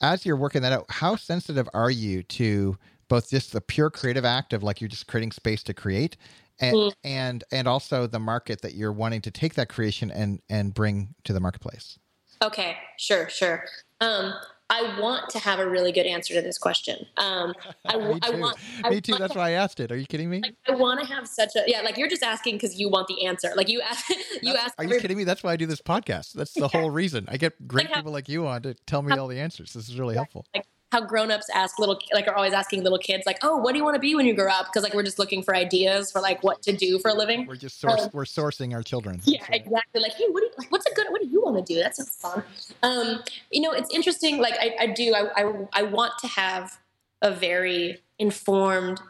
as 0.00 0.24
you're 0.24 0.36
working 0.36 0.62
that 0.62 0.72
out 0.72 0.86
how 0.88 1.16
sensitive 1.16 1.68
are 1.74 1.90
you 1.90 2.22
to 2.22 2.76
both 3.08 3.30
just 3.30 3.52
the 3.52 3.60
pure 3.60 3.90
creative 3.90 4.24
act 4.24 4.52
of 4.52 4.62
like 4.62 4.80
you're 4.80 4.88
just 4.88 5.06
creating 5.06 5.32
space 5.32 5.62
to 5.62 5.74
create 5.74 6.16
and 6.60 6.74
mm. 6.74 6.92
and 7.04 7.44
and 7.52 7.68
also 7.68 8.06
the 8.06 8.18
market 8.18 8.62
that 8.62 8.74
you're 8.74 8.92
wanting 8.92 9.20
to 9.20 9.30
take 9.30 9.54
that 9.54 9.68
creation 9.68 10.10
and 10.10 10.40
and 10.48 10.74
bring 10.74 11.14
to 11.24 11.32
the 11.32 11.40
marketplace 11.40 11.98
Okay, 12.42 12.76
sure, 12.98 13.28
sure. 13.28 13.64
Um, 14.00 14.32
I 14.70 15.00
want 15.00 15.30
to 15.30 15.38
have 15.38 15.58
a 15.60 15.68
really 15.68 15.92
good 15.92 16.04
answer 16.06 16.34
to 16.34 16.42
this 16.42 16.58
question. 16.58 17.06
Um, 17.16 17.54
I, 17.86 17.96
Me 18.14 18.18
I 18.22 18.30
too. 18.32 18.38
want. 18.38 18.58
Me 18.58 18.96
I 18.96 19.00
too. 19.00 19.12
want 19.12 19.20
That's 19.20 19.32
to- 19.32 19.38
why 19.38 19.48
I 19.48 19.50
asked 19.52 19.80
it. 19.80 19.90
Are 19.90 19.96
you 19.96 20.06
kidding 20.06 20.28
me? 20.28 20.42
Like, 20.42 20.54
I 20.68 20.74
want 20.74 21.00
to 21.00 21.06
have 21.06 21.26
such 21.26 21.56
a 21.56 21.62
yeah. 21.66 21.80
Like 21.80 21.96
you're 21.96 22.08
just 22.08 22.22
asking 22.22 22.56
because 22.56 22.78
you 22.78 22.90
want 22.90 23.08
the 23.08 23.24
answer. 23.24 23.50
Like 23.56 23.68
you 23.68 23.80
ask. 23.80 24.04
You 24.42 24.54
ask. 24.54 24.74
Are 24.78 24.84
you 24.84 25.00
kidding 25.00 25.16
me? 25.16 25.24
That's 25.24 25.42
why 25.42 25.52
I 25.52 25.56
do 25.56 25.66
this 25.66 25.80
podcast. 25.80 26.32
That's 26.34 26.52
the 26.52 26.68
whole 26.68 26.90
reason. 26.90 27.24
I 27.28 27.38
get 27.38 27.66
great 27.66 27.86
Like 27.86 27.94
how- 27.94 28.00
people 28.00 28.12
like 28.12 28.28
you 28.28 28.46
on 28.46 28.62
to 28.62 28.74
tell 28.86 29.02
me 29.02 29.16
all 29.16 29.26
the 29.26 29.40
answers. 29.40 29.72
This 29.72 29.88
is 29.88 29.98
really 29.98 30.14
helpful. 30.14 30.44
How 30.90 31.00
grown-ups 31.02 31.48
ask 31.54 31.78
little 31.78 31.98
like 32.12 32.26
are 32.26 32.34
always 32.34 32.52
asking 32.54 32.82
little 32.82 32.98
kids 32.98 33.24
like 33.26 33.38
oh 33.42 33.56
what 33.58 33.72
do 33.72 33.78
you 33.78 33.84
want 33.84 33.94
to 33.94 34.00
be 34.00 34.14
when 34.14 34.24
you 34.26 34.34
grow 34.34 34.48
up 34.50 34.66
because 34.66 34.82
like 34.82 34.94
we're 34.94 35.02
just 35.02 35.18
looking 35.18 35.42
for 35.42 35.54
ideas 35.54 36.10
for 36.10 36.20
like 36.20 36.42
what 36.42 36.62
to 36.62 36.72
do 36.72 36.98
for 36.98 37.10
a 37.10 37.14
living 37.14 37.46
We're 37.46 37.56
just 37.56 37.78
source, 37.80 38.02
Um, 38.04 38.10
we're 38.12 38.24
sourcing 38.24 38.74
our 38.74 38.82
children. 38.82 39.20
yeah 39.24 39.38
That's 39.40 39.50
right. 39.50 39.60
exactly 39.66 40.00
like 40.00 40.12
hey 40.14 40.24
what 40.30 40.40
do 40.40 40.46
you 40.46 40.52
like 40.58 40.70
what's 40.72 40.86
a 40.86 40.94
good 40.94 41.06
what 41.10 41.20
do 41.20 41.28
you 41.28 41.42
want 41.42 41.56
to 41.64 41.74
do 41.74 41.78
that 41.80 41.94
sounds 41.96 42.16
fun 42.16 42.42
um 42.82 43.22
you 43.50 43.60
know 43.60 43.72
it's 43.72 43.92
interesting 43.94 44.38
like 44.38 44.54
i, 44.60 44.74
I 44.80 44.86
do 44.86 45.14
I, 45.14 45.42
I 45.42 45.52
i 45.74 45.82
want 45.82 46.12
to 46.20 46.26
have 46.28 46.78
a 47.22 47.30
very 47.32 47.98
informed 48.18 49.00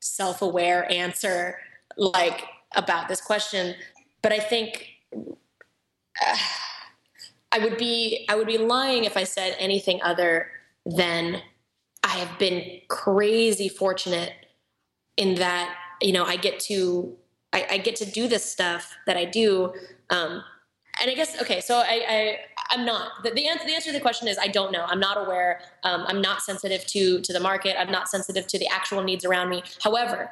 self-aware 0.00 0.90
answer 0.92 1.58
like 1.96 2.44
about 2.74 3.08
this 3.08 3.20
question 3.20 3.74
but 4.20 4.32
i 4.32 4.38
think 4.38 4.88
uh, 6.26 6.36
i 7.52 7.58
would 7.58 7.76
be 7.76 8.26
i 8.28 8.34
would 8.34 8.46
be 8.46 8.58
lying 8.58 9.04
if 9.04 9.16
i 9.16 9.24
said 9.24 9.56
anything 9.58 10.00
other 10.02 10.50
than 10.86 11.40
i 12.02 12.16
have 12.16 12.38
been 12.38 12.80
crazy 12.88 13.68
fortunate 13.68 14.32
in 15.16 15.34
that 15.36 15.74
you 16.00 16.12
know 16.12 16.24
i 16.24 16.36
get 16.36 16.58
to 16.58 17.16
I, 17.52 17.66
I 17.70 17.78
get 17.78 17.96
to 17.96 18.04
do 18.04 18.28
this 18.28 18.44
stuff 18.44 18.96
that 19.06 19.16
I 19.16 19.24
do. 19.24 19.72
Um, 20.10 20.42
and 21.00 21.10
I 21.10 21.14
guess 21.14 21.40
okay, 21.40 21.60
so 21.60 21.78
I, 21.78 22.02
I 22.08 22.36
I'm 22.70 22.84
not 22.84 23.22
the, 23.22 23.30
the 23.30 23.48
answer. 23.48 23.64
The 23.66 23.74
answer 23.74 23.90
to 23.90 23.92
the 23.94 24.00
question 24.00 24.28
is 24.28 24.38
I 24.38 24.48
don't 24.48 24.72
know. 24.72 24.84
I'm 24.86 25.00
not 25.00 25.16
aware. 25.16 25.60
Um, 25.84 26.04
I'm 26.06 26.20
not 26.20 26.42
sensitive 26.42 26.86
to 26.88 27.20
to 27.20 27.32
the 27.32 27.40
market. 27.40 27.80
I'm 27.80 27.90
not 27.90 28.08
sensitive 28.08 28.46
to 28.48 28.58
the 28.58 28.68
actual 28.68 29.02
needs 29.02 29.24
around 29.24 29.48
me. 29.48 29.62
However, 29.82 30.30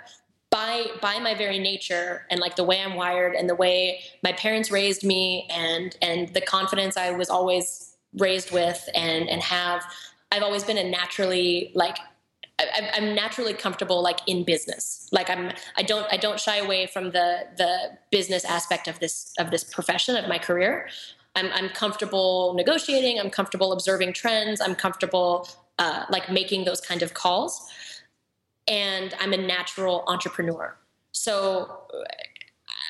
by 0.51 0.87
by 1.01 1.19
my 1.19 1.35
very 1.35 1.59
nature 1.59 2.27
and 2.31 2.41
like 2.41 2.57
the 2.57 2.65
way 2.65 2.81
I'm 2.81 2.95
wired 2.95 3.35
and 3.35 3.49
the 3.49 3.55
way 3.55 4.01
my 4.23 4.33
parents 4.33 4.71
raised 4.71 5.03
me 5.03 5.49
and 5.51 5.97
and 6.03 6.29
the 6.29 6.43
confidence 6.43 6.97
I 6.99 7.13
was 7.13 7.31
always 7.31 7.97
raised 8.19 8.51
with 8.51 8.87
and 8.95 9.31
and 9.31 9.41
have, 9.41 9.83
I've 10.33 10.43
always 10.43 10.65
been 10.65 10.79
a 10.79 10.89
naturally 10.89 11.73
like 11.75 11.99
I, 12.61 12.91
I'm 12.95 13.15
naturally 13.15 13.55
comfortable 13.55 14.03
like 14.03 14.21
in 14.27 14.45
business. 14.45 15.09
Like 15.13 15.31
I'm, 15.31 15.53
I 15.77 15.83
don't, 15.83 16.07
I 16.13 16.17
don't 16.17 16.39
shy 16.39 16.59
away 16.59 16.87
from 16.87 17.13
the 17.13 17.47
the 17.57 17.99
business 18.11 18.45
aspect 18.45 18.89
of 18.89 18.99
this 19.01 19.33
of 19.39 19.51
this 19.51 19.65
profession 19.65 20.17
of 20.17 20.29
my 20.29 20.39
career. 20.39 20.89
I'm, 21.37 21.51
I'm 21.53 21.69
comfortable 21.69 22.55
negotiating. 22.55 23.21
I'm 23.21 23.31
comfortable 23.31 23.73
observing 23.73 24.15
trends. 24.15 24.61
I'm 24.61 24.75
comfortable 24.75 25.49
uh, 25.79 26.05
like 26.11 26.31
making 26.31 26.65
those 26.65 26.81
kind 26.81 27.03
of 27.03 27.15
calls. 27.15 27.71
And 28.67 29.15
I'm 29.21 29.33
a 29.33 29.37
natural 29.37 30.05
entrepreneur. 30.07 30.77
So 31.13 31.85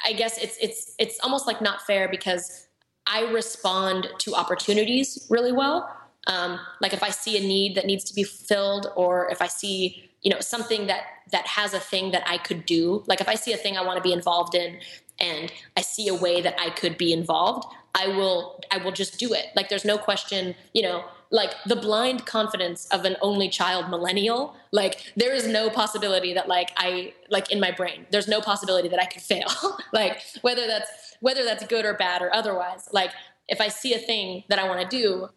I 0.05 0.13
guess 0.15 0.39
it's 0.39 0.57
it's 0.61 0.95
it's 0.99 1.21
almost 1.23 1.47
like 1.47 1.61
not 1.61 1.83
fair 1.83 2.09
because 2.09 2.69
I 3.07 3.31
respond 3.31 4.09
to 4.21 4.35
opportunities 4.35 5.27
really 5.31 5.53
well 5.53 6.00
um, 6.27 6.59
like 6.81 6.93
if 6.93 7.03
i 7.03 7.11
see 7.11 7.37
a 7.37 7.41
need 7.41 7.75
that 7.75 7.87
needs 7.87 8.05
to 8.05 8.15
be 8.15 8.25
filled 8.25 8.89
or 8.97 9.29
if 9.31 9.41
i 9.41 9.47
see 9.47 10.11
you 10.23 10.31
know 10.31 10.41
something 10.41 10.87
that 10.87 11.03
that 11.33 11.47
has 11.47 11.75
a 11.75 11.81
thing 11.81 12.11
that 12.11 12.23
i 12.27 12.37
could 12.39 12.67
do 12.67 13.03
like 13.07 13.21
if 13.21 13.29
i 13.29 13.35
see 13.35 13.53
a 13.53 13.57
thing 13.57 13.77
i 13.77 13.85
want 13.85 13.97
to 13.97 14.03
be 14.03 14.13
involved 14.13 14.55
in 14.55 14.79
and 15.19 15.53
i 15.77 15.81
see 15.81 16.09
a 16.09 16.15
way 16.15 16.41
that 16.41 16.59
i 16.61 16.71
could 16.71 16.97
be 16.99 17.13
involved 17.13 17.67
i 17.95 18.07
will 18.07 18.61
i 18.71 18.77
will 18.79 18.93
just 18.93 19.19
do 19.19 19.33
it. 19.33 19.47
Like 19.57 19.69
there's 19.69 19.85
no 19.85 19.99
question 19.99 20.55
you 20.75 20.83
know 20.83 21.05
like 21.31 21.55
the 21.65 21.77
blind 21.77 22.27
confidence 22.27 22.87
of 22.89 23.05
an 23.05 23.17
only 23.23 23.49
child 23.49 23.89
millennial 23.89 24.55
like 24.73 25.13
there 25.17 25.33
is 25.33 25.47
no 25.47 25.71
possibility 25.71 26.35
that 26.35 26.49
like 26.49 26.71
i 26.77 27.13
like 27.31 27.51
in 27.51 27.61
my 27.61 27.71
brain 27.71 28.07
there's 28.11 28.29
no 28.29 28.41
possibility 28.41 28.89
that 28.89 29.01
i 29.01 29.07
could 29.07 29.23
fail. 29.23 29.49
Like 29.93 30.23
whether 30.43 30.67
that's 30.67 31.17
whether 31.21 31.45
that's 31.45 31.67
good 31.67 31.85
or 31.85 31.95
bad 31.95 32.23
or 32.23 32.35
otherwise 32.35 32.89
like 32.93 33.11
if 33.49 33.61
i 33.61 33.69
see 33.69 33.95
a 33.95 33.99
thing 33.99 34.45
that 34.49 34.59
i 34.59 34.69
want 34.69 34.89
to 34.89 34.97
do 34.97 35.29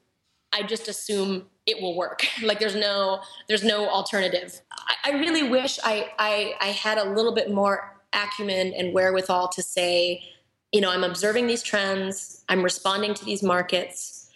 I 0.53 0.63
just 0.63 0.87
assume 0.87 1.47
it 1.65 1.81
will 1.81 1.95
work. 1.95 2.25
like 2.43 2.59
there's 2.59 2.75
no 2.75 3.21
there's 3.47 3.63
no 3.63 3.89
alternative. 3.89 4.61
I, 4.71 5.11
I 5.11 5.11
really 5.17 5.43
wish 5.43 5.79
I, 5.83 6.11
I 6.19 6.55
I 6.61 6.67
had 6.67 6.97
a 6.97 7.13
little 7.13 7.33
bit 7.33 7.51
more 7.51 8.01
acumen 8.13 8.73
and 8.73 8.93
wherewithal 8.93 9.49
to 9.49 9.63
say, 9.63 10.23
you 10.71 10.81
know, 10.81 10.91
I'm 10.91 11.03
observing 11.03 11.47
these 11.47 11.63
trends, 11.63 12.43
I'm 12.47 12.63
responding 12.63 13.13
to 13.15 13.25
these 13.25 13.41
markets, 13.43 14.29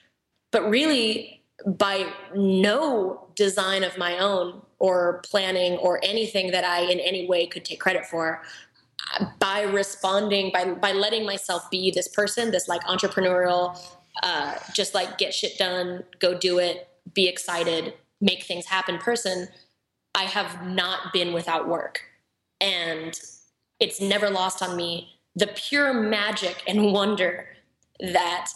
but 0.51 0.67
really 0.69 1.43
by 1.65 2.11
no 2.35 3.27
design 3.35 3.83
of 3.83 3.97
my 3.97 4.17
own 4.17 4.61
or 4.79 5.21
planning 5.25 5.77
or 5.77 5.99
anything 6.03 6.51
that 6.51 6.63
I 6.63 6.81
in 6.81 6.99
any 6.99 7.27
way 7.27 7.47
could 7.47 7.65
take 7.65 7.79
credit 7.79 8.05
for 8.05 8.43
by 9.39 9.61
responding 9.61 10.51
by 10.51 10.65
by 10.65 10.91
letting 10.91 11.25
myself 11.25 11.69
be 11.71 11.91
this 11.91 12.07
person 12.07 12.51
this 12.51 12.67
like 12.67 12.81
entrepreneurial 12.83 13.79
uh, 14.23 14.55
just 14.73 14.93
like 14.93 15.17
get 15.17 15.33
shit 15.33 15.57
done, 15.57 16.03
go 16.19 16.37
do 16.37 16.59
it, 16.59 16.87
be 17.13 17.27
excited, 17.27 17.93
make 18.21 18.43
things 18.43 18.65
happen 18.65 18.97
person, 18.97 19.47
I 20.15 20.23
have 20.23 20.65
not 20.65 21.13
been 21.13 21.33
without 21.33 21.67
work. 21.67 22.01
And 22.59 23.19
it's 23.79 24.01
never 24.01 24.29
lost 24.29 24.63
on 24.63 24.75
me 24.75 25.19
the 25.35 25.47
pure 25.47 25.93
magic 25.93 26.63
and 26.67 26.91
wonder 26.91 27.47
that 27.99 28.49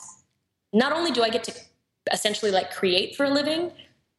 not 0.73 0.91
only 0.91 1.11
do 1.11 1.21
I 1.21 1.29
get 1.29 1.43
to 1.45 1.53
essentially 2.11 2.51
like 2.51 2.71
create 2.71 3.15
for 3.15 3.25
a 3.25 3.29
living, 3.29 3.71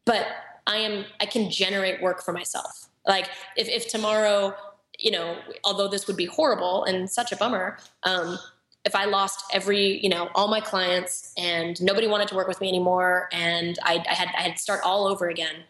but 0.06 0.26
I 0.66 0.76
am 0.76 1.04
I 1.20 1.26
can 1.26 1.50
generate 1.50 2.00
work 2.00 2.22
for 2.22 2.32
myself. 2.32 2.88
Like 3.06 3.28
if, 3.56 3.68
if 3.68 3.88
tomorrow, 3.88 4.54
you 4.98 5.10
know, 5.10 5.36
although 5.64 5.88
this 5.88 6.06
would 6.06 6.16
be 6.16 6.26
horrible 6.26 6.84
and 6.84 7.10
such 7.10 7.32
a 7.32 7.36
bummer, 7.36 7.78
um, 8.04 8.38
if 8.84 8.94
I 8.94 9.04
lost 9.04 9.44
every, 9.52 10.02
you 10.02 10.08
know, 10.08 10.28
all 10.34 10.48
my 10.48 10.60
clients 10.60 11.32
and 11.36 11.80
nobody 11.80 12.06
wanted 12.06 12.28
to 12.28 12.34
work 12.34 12.48
with 12.48 12.60
me 12.60 12.68
anymore, 12.68 13.28
and 13.32 13.78
I, 13.82 14.04
I 14.08 14.14
had 14.14 14.28
I 14.36 14.42
had 14.42 14.56
to 14.56 14.62
start 14.62 14.80
all 14.84 15.06
over 15.06 15.28
again, 15.28 15.64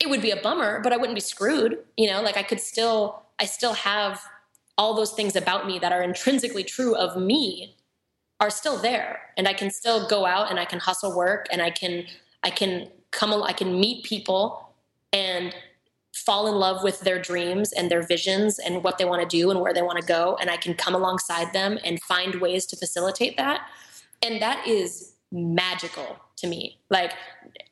it 0.00 0.08
would 0.08 0.22
be 0.22 0.30
a 0.30 0.40
bummer, 0.40 0.80
but 0.80 0.92
I 0.92 0.96
wouldn't 0.96 1.14
be 1.14 1.20
screwed. 1.20 1.78
You 1.96 2.10
know, 2.10 2.22
like 2.22 2.36
I 2.36 2.42
could 2.42 2.60
still, 2.60 3.22
I 3.38 3.44
still 3.44 3.74
have 3.74 4.22
all 4.76 4.94
those 4.94 5.12
things 5.12 5.36
about 5.36 5.66
me 5.66 5.78
that 5.78 5.92
are 5.92 6.02
intrinsically 6.02 6.64
true 6.64 6.96
of 6.96 7.20
me 7.20 7.76
are 8.40 8.50
still 8.50 8.76
there, 8.76 9.20
and 9.36 9.46
I 9.46 9.52
can 9.52 9.70
still 9.70 10.08
go 10.08 10.26
out 10.26 10.50
and 10.50 10.58
I 10.58 10.64
can 10.64 10.80
hustle 10.80 11.14
work, 11.14 11.46
and 11.52 11.62
I 11.62 11.70
can, 11.70 12.06
I 12.42 12.50
can 12.50 12.88
come, 13.10 13.32
I 13.42 13.52
can 13.52 13.78
meet 13.78 14.04
people 14.04 14.68
and 15.12 15.54
fall 16.24 16.46
in 16.46 16.54
love 16.54 16.82
with 16.82 17.00
their 17.00 17.20
dreams 17.20 17.72
and 17.72 17.90
their 17.90 18.02
visions 18.02 18.58
and 18.58 18.82
what 18.82 18.98
they 18.98 19.04
want 19.04 19.22
to 19.22 19.36
do 19.36 19.50
and 19.50 19.60
where 19.60 19.74
they 19.74 19.82
want 19.82 19.98
to 19.98 20.06
go 20.06 20.36
and 20.40 20.50
i 20.50 20.56
can 20.56 20.74
come 20.74 20.94
alongside 20.94 21.52
them 21.52 21.78
and 21.84 22.00
find 22.02 22.36
ways 22.36 22.66
to 22.66 22.76
facilitate 22.76 23.36
that. 23.36 23.66
And 24.22 24.40
that 24.40 24.66
is 24.66 25.14
magical 25.30 26.16
to 26.36 26.46
me. 26.46 26.78
Like 26.90 27.12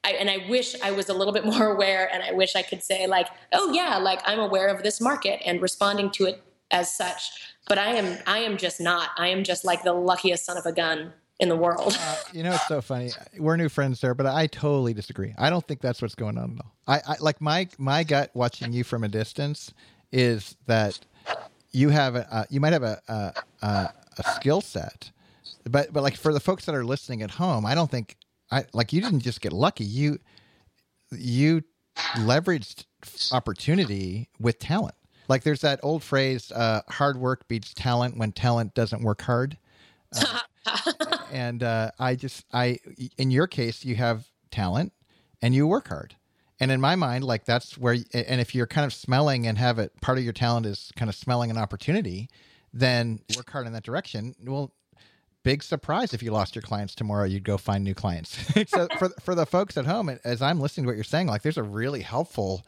I, 0.04 0.12
and 0.12 0.28
i 0.28 0.46
wish 0.48 0.74
i 0.82 0.90
was 0.90 1.08
a 1.08 1.14
little 1.14 1.32
bit 1.32 1.44
more 1.54 1.72
aware 1.72 2.12
and 2.12 2.22
i 2.22 2.32
wish 2.32 2.56
i 2.56 2.62
could 2.62 2.82
say 2.82 3.06
like 3.06 3.28
oh 3.52 3.72
yeah 3.72 3.98
like 3.98 4.20
i'm 4.26 4.40
aware 4.40 4.68
of 4.68 4.82
this 4.82 5.00
market 5.00 5.40
and 5.44 5.62
responding 5.62 6.10
to 6.12 6.26
it 6.26 6.42
as 6.70 6.94
such. 6.94 7.30
But 7.68 7.78
i 7.78 7.94
am 7.94 8.18
i 8.26 8.38
am 8.38 8.56
just 8.56 8.80
not. 8.80 9.10
I 9.16 9.28
am 9.28 9.44
just 9.44 9.64
like 9.64 9.82
the 9.82 9.92
luckiest 9.92 10.44
son 10.44 10.56
of 10.56 10.66
a 10.66 10.72
gun 10.72 11.12
in 11.42 11.48
the 11.48 11.56
world 11.56 11.96
Uh, 12.00 12.16
you 12.32 12.42
know, 12.44 12.52
it's 12.52 12.68
so 12.68 12.80
funny. 12.80 13.10
We're 13.36 13.56
new 13.56 13.68
friends 13.68 14.00
there, 14.00 14.14
but 14.14 14.26
I 14.26 14.46
totally 14.46 14.94
disagree. 14.94 15.34
I 15.36 15.50
don't 15.50 15.66
think 15.66 15.80
that's 15.80 16.00
what's 16.00 16.14
going 16.14 16.38
on 16.38 16.52
at 16.58 16.64
all. 16.64 16.72
I, 16.86 17.00
I 17.14 17.16
like 17.20 17.40
my 17.40 17.68
my 17.78 18.04
gut 18.04 18.30
watching 18.34 18.72
you 18.72 18.84
from 18.84 19.02
a 19.04 19.08
distance 19.08 19.74
is 20.12 20.56
that 20.66 20.98
you 21.72 21.88
have 21.90 22.14
a 22.14 22.32
uh, 22.34 22.44
you 22.48 22.60
might 22.60 22.72
have 22.72 22.84
a 22.84 23.00
a, 23.08 23.34
a, 23.62 23.90
a 24.18 24.22
skill 24.36 24.60
set, 24.60 25.10
but 25.68 25.92
but 25.92 26.02
like 26.02 26.16
for 26.16 26.32
the 26.32 26.40
folks 26.40 26.64
that 26.66 26.74
are 26.74 26.84
listening 26.84 27.22
at 27.22 27.32
home, 27.32 27.66
I 27.66 27.74
don't 27.74 27.90
think 27.90 28.16
I 28.50 28.64
like 28.72 28.92
you 28.92 29.00
didn't 29.02 29.20
just 29.20 29.40
get 29.40 29.52
lucky. 29.52 29.84
You 29.84 30.18
you 31.10 31.62
leveraged 32.16 32.84
opportunity 33.32 34.28
with 34.38 34.58
talent. 34.60 34.94
Like 35.28 35.42
there's 35.42 35.60
that 35.62 35.80
old 35.82 36.02
phrase, 36.04 36.52
uh, 36.52 36.82
"Hard 36.88 37.16
work 37.16 37.48
beats 37.48 37.74
talent 37.74 38.16
when 38.16 38.30
talent 38.32 38.74
doesn't 38.74 39.02
work 39.02 39.22
hard." 39.22 39.58
and 41.32 41.62
uh, 41.62 41.90
I 41.98 42.14
just 42.14 42.44
I 42.52 42.78
in 43.18 43.30
your 43.30 43.46
case 43.46 43.84
you 43.84 43.96
have 43.96 44.26
talent 44.50 44.92
and 45.40 45.54
you 45.54 45.66
work 45.66 45.88
hard. 45.88 46.16
And 46.60 46.70
in 46.70 46.80
my 46.80 46.94
mind, 46.94 47.24
like 47.24 47.44
that's 47.44 47.76
where, 47.76 47.96
and 48.14 48.40
if 48.40 48.54
you're 48.54 48.68
kind 48.68 48.86
of 48.86 48.92
smelling 48.92 49.48
and 49.48 49.58
have 49.58 49.80
it, 49.80 50.00
part 50.00 50.18
of 50.18 50.24
your 50.24 50.32
talent 50.32 50.64
is 50.64 50.92
kind 50.94 51.08
of 51.08 51.16
smelling 51.16 51.50
an 51.50 51.58
opportunity, 51.58 52.28
then 52.72 53.20
work 53.36 53.50
hard 53.50 53.66
in 53.66 53.72
that 53.72 53.82
direction. 53.82 54.36
Well, 54.44 54.72
big 55.42 55.64
surprise 55.64 56.14
if 56.14 56.22
you 56.22 56.30
lost 56.30 56.54
your 56.54 56.62
clients 56.62 56.94
tomorrow, 56.94 57.24
you'd 57.24 57.42
go 57.42 57.58
find 57.58 57.82
new 57.82 57.94
clients. 57.94 58.38
so 58.68 58.86
for 58.98 59.08
for 59.20 59.34
the 59.34 59.44
folks 59.44 59.76
at 59.76 59.86
home, 59.86 60.16
as 60.24 60.40
I'm 60.40 60.60
listening 60.60 60.84
to 60.84 60.90
what 60.90 60.96
you're 60.96 61.04
saying, 61.04 61.26
like 61.26 61.42
there's 61.42 61.58
a 61.58 61.64
really 61.64 62.02
helpful 62.02 62.64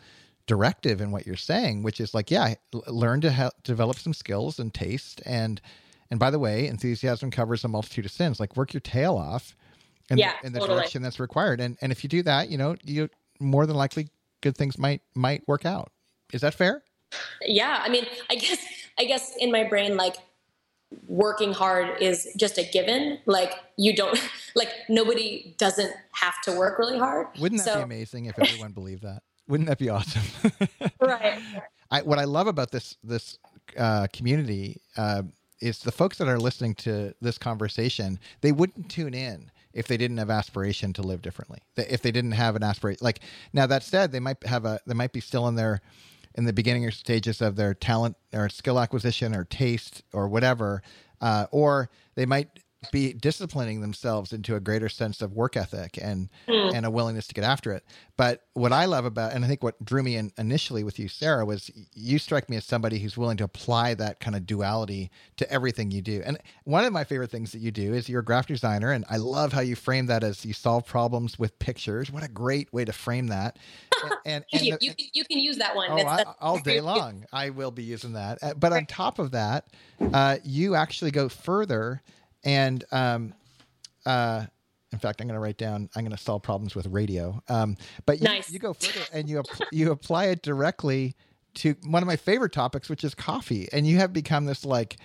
directive 0.46 1.00
in 1.00 1.10
what 1.12 1.26
you're 1.26 1.36
saying, 1.36 1.82
which 1.82 2.00
is 2.00 2.14
like, 2.14 2.30
yeah, 2.30 2.54
learn 2.86 3.20
to 3.20 3.32
ha- 3.32 3.50
develop 3.62 3.98
some 3.98 4.12
skills 4.12 4.58
and 4.58 4.74
taste 4.74 5.22
and 5.24 5.60
and 6.10 6.20
by 6.20 6.30
the 6.30 6.38
way, 6.38 6.66
enthusiasm 6.66 7.30
covers 7.30 7.64
a 7.64 7.68
multitude 7.68 8.04
of 8.04 8.10
sins. 8.12 8.40
Like 8.40 8.56
work 8.56 8.72
your 8.72 8.80
tail 8.80 9.16
off 9.16 9.56
in, 10.10 10.18
yeah, 10.18 10.34
the, 10.40 10.46
in 10.48 10.52
the 10.52 10.60
totally. 10.60 10.78
direction 10.78 11.02
that's 11.02 11.18
required. 11.20 11.60
And 11.60 11.76
and 11.80 11.90
if 11.92 12.04
you 12.04 12.08
do 12.08 12.22
that, 12.22 12.50
you 12.50 12.58
know, 12.58 12.76
you 12.84 13.08
more 13.40 13.66
than 13.66 13.76
likely 13.76 14.08
good 14.40 14.56
things 14.56 14.78
might 14.78 15.02
might 15.14 15.46
work 15.48 15.64
out. 15.64 15.90
Is 16.32 16.40
that 16.42 16.54
fair? 16.54 16.82
Yeah, 17.42 17.80
I 17.82 17.88
mean, 17.88 18.06
I 18.30 18.36
guess 18.36 18.58
I 18.98 19.04
guess 19.04 19.34
in 19.38 19.50
my 19.50 19.64
brain 19.64 19.96
like 19.96 20.16
working 21.06 21.52
hard 21.52 22.00
is 22.00 22.28
just 22.36 22.58
a 22.58 22.64
given. 22.64 23.18
Like 23.26 23.52
you 23.76 23.94
don't 23.94 24.18
like 24.54 24.70
nobody 24.88 25.54
doesn't 25.58 25.92
have 26.12 26.40
to 26.42 26.52
work 26.52 26.78
really 26.78 26.98
hard. 26.98 27.28
Wouldn't 27.38 27.64
that 27.64 27.72
So- 27.72 27.76
be 27.78 27.82
amazing 27.82 28.26
if 28.26 28.38
everyone 28.38 28.72
believed 28.74 29.02
that? 29.02 29.22
Wouldn't 29.46 29.68
that 29.68 29.78
be 29.78 29.90
awesome? 29.90 30.22
Right. 31.00 31.38
I, 31.90 32.00
what 32.00 32.18
I 32.18 32.24
love 32.24 32.46
about 32.46 32.70
this 32.70 32.96
this 33.04 33.38
uh, 33.76 34.06
community 34.12 34.80
uh, 34.96 35.22
is 35.60 35.80
the 35.80 35.92
folks 35.92 36.18
that 36.18 36.28
are 36.28 36.38
listening 36.38 36.74
to 36.74 37.14
this 37.20 37.38
conversation. 37.38 38.18
They 38.40 38.52
wouldn't 38.52 38.90
tune 38.90 39.14
in 39.14 39.50
if 39.72 39.88
they 39.88 39.96
didn't 39.96 40.18
have 40.18 40.30
aspiration 40.30 40.92
to 40.94 41.02
live 41.02 41.22
differently. 41.22 41.60
If 41.76 42.02
they 42.02 42.12
didn't 42.12 42.32
have 42.32 42.56
an 42.56 42.62
aspiration, 42.62 43.00
like 43.02 43.20
now 43.52 43.66
that 43.66 43.82
said, 43.82 44.12
they 44.12 44.20
might 44.20 44.44
have 44.46 44.64
a 44.64 44.80
they 44.86 44.94
might 44.94 45.12
be 45.12 45.20
still 45.20 45.48
in 45.48 45.54
their 45.54 45.80
in 46.34 46.44
the 46.44 46.52
beginning 46.52 46.84
or 46.84 46.90
stages 46.90 47.40
of 47.40 47.56
their 47.56 47.74
talent 47.74 48.16
or 48.32 48.48
skill 48.48 48.80
acquisition 48.80 49.34
or 49.34 49.44
taste 49.44 50.02
or 50.12 50.28
whatever, 50.28 50.82
uh, 51.20 51.46
or 51.50 51.90
they 52.14 52.26
might 52.26 52.60
be 52.92 53.12
disciplining 53.12 53.80
themselves 53.80 54.32
into 54.32 54.54
a 54.56 54.60
greater 54.60 54.88
sense 54.88 55.20
of 55.22 55.32
work 55.32 55.56
ethic 55.56 55.98
and 56.00 56.28
and 56.48 56.84
a 56.86 56.90
willingness 56.90 57.26
to 57.28 57.34
get 57.34 57.44
after 57.44 57.72
it. 57.72 57.84
But 58.16 58.42
what 58.54 58.72
I 58.72 58.84
love 58.84 59.04
about 59.04 59.32
and 59.32 59.44
I 59.44 59.48
think 59.48 59.62
what 59.62 59.82
drew 59.84 60.02
me 60.02 60.16
in 60.16 60.32
initially 60.38 60.84
with 60.84 60.98
you, 60.98 61.08
Sarah, 61.08 61.44
was 61.44 61.70
you 61.94 62.18
strike 62.18 62.48
me 62.48 62.56
as 62.56 62.64
somebody 62.64 62.98
who's 62.98 63.16
willing 63.16 63.36
to 63.38 63.44
apply 63.44 63.94
that 63.94 64.20
kind 64.20 64.36
of 64.36 64.46
duality 64.46 65.10
to 65.36 65.50
everything 65.50 65.90
you 65.90 66.02
do. 66.02 66.22
And 66.24 66.38
one 66.64 66.84
of 66.84 66.92
my 66.92 67.04
favorite 67.04 67.30
things 67.30 67.52
that 67.52 67.58
you 67.58 67.70
do 67.70 67.92
is 67.94 68.08
you're 68.08 68.20
a 68.20 68.24
graphic 68.24 68.48
designer, 68.56 68.92
and 68.92 69.04
I 69.10 69.16
love 69.16 69.52
how 69.52 69.60
you 69.60 69.74
frame 69.76 70.06
that 70.06 70.22
as 70.24 70.44
you 70.44 70.52
solve 70.52 70.86
problems 70.86 71.38
with 71.38 71.58
pictures. 71.58 72.10
What 72.10 72.22
a 72.22 72.28
great 72.28 72.72
way 72.72 72.84
to 72.84 72.92
frame 72.92 73.26
that. 73.28 73.58
And, 74.02 74.12
and, 74.26 74.44
and 74.52 74.62
you, 74.62 74.72
the- 74.78 74.84
you, 74.84 74.94
can, 74.94 75.06
you 75.12 75.24
can 75.24 75.38
use 75.38 75.56
that 75.58 75.74
one. 75.74 75.88
Oh, 75.90 75.96
That's- 75.96 76.12
I, 76.12 76.16
that's- 76.18 76.36
all 76.40 76.58
day 76.60 76.80
long. 76.80 77.24
I 77.32 77.50
will 77.50 77.70
be 77.70 77.82
using 77.82 78.12
that. 78.14 78.38
Uh, 78.42 78.54
But 78.54 78.72
on 78.72 78.86
top 78.86 79.18
of 79.18 79.32
that, 79.32 79.66
uh, 80.12 80.36
you 80.44 80.74
actually 80.74 81.10
go 81.10 81.28
further 81.28 82.02
and, 82.44 82.84
um, 82.92 83.34
uh, 84.06 84.46
in 84.92 84.98
fact, 85.00 85.20
I'm 85.20 85.26
going 85.26 85.34
to 85.34 85.40
write 85.40 85.58
down. 85.58 85.90
I'm 85.96 86.04
going 86.04 86.16
to 86.16 86.22
solve 86.22 86.42
problems 86.42 86.76
with 86.76 86.86
radio. 86.86 87.42
Um, 87.48 87.76
but 88.06 88.20
you, 88.20 88.24
Nice. 88.24 88.50
you 88.50 88.60
go 88.60 88.72
further 88.72 89.04
and 89.12 89.28
you 89.28 89.42
you 89.72 89.90
apply 89.90 90.26
it 90.26 90.42
directly 90.42 91.16
to 91.54 91.74
one 91.84 92.00
of 92.02 92.06
my 92.06 92.14
favorite 92.16 92.52
topics, 92.52 92.88
which 92.88 93.02
is 93.02 93.12
coffee. 93.12 93.68
And 93.72 93.88
you 93.88 93.96
have 93.96 94.12
become 94.12 94.44
this 94.44 94.64
like 94.64 94.96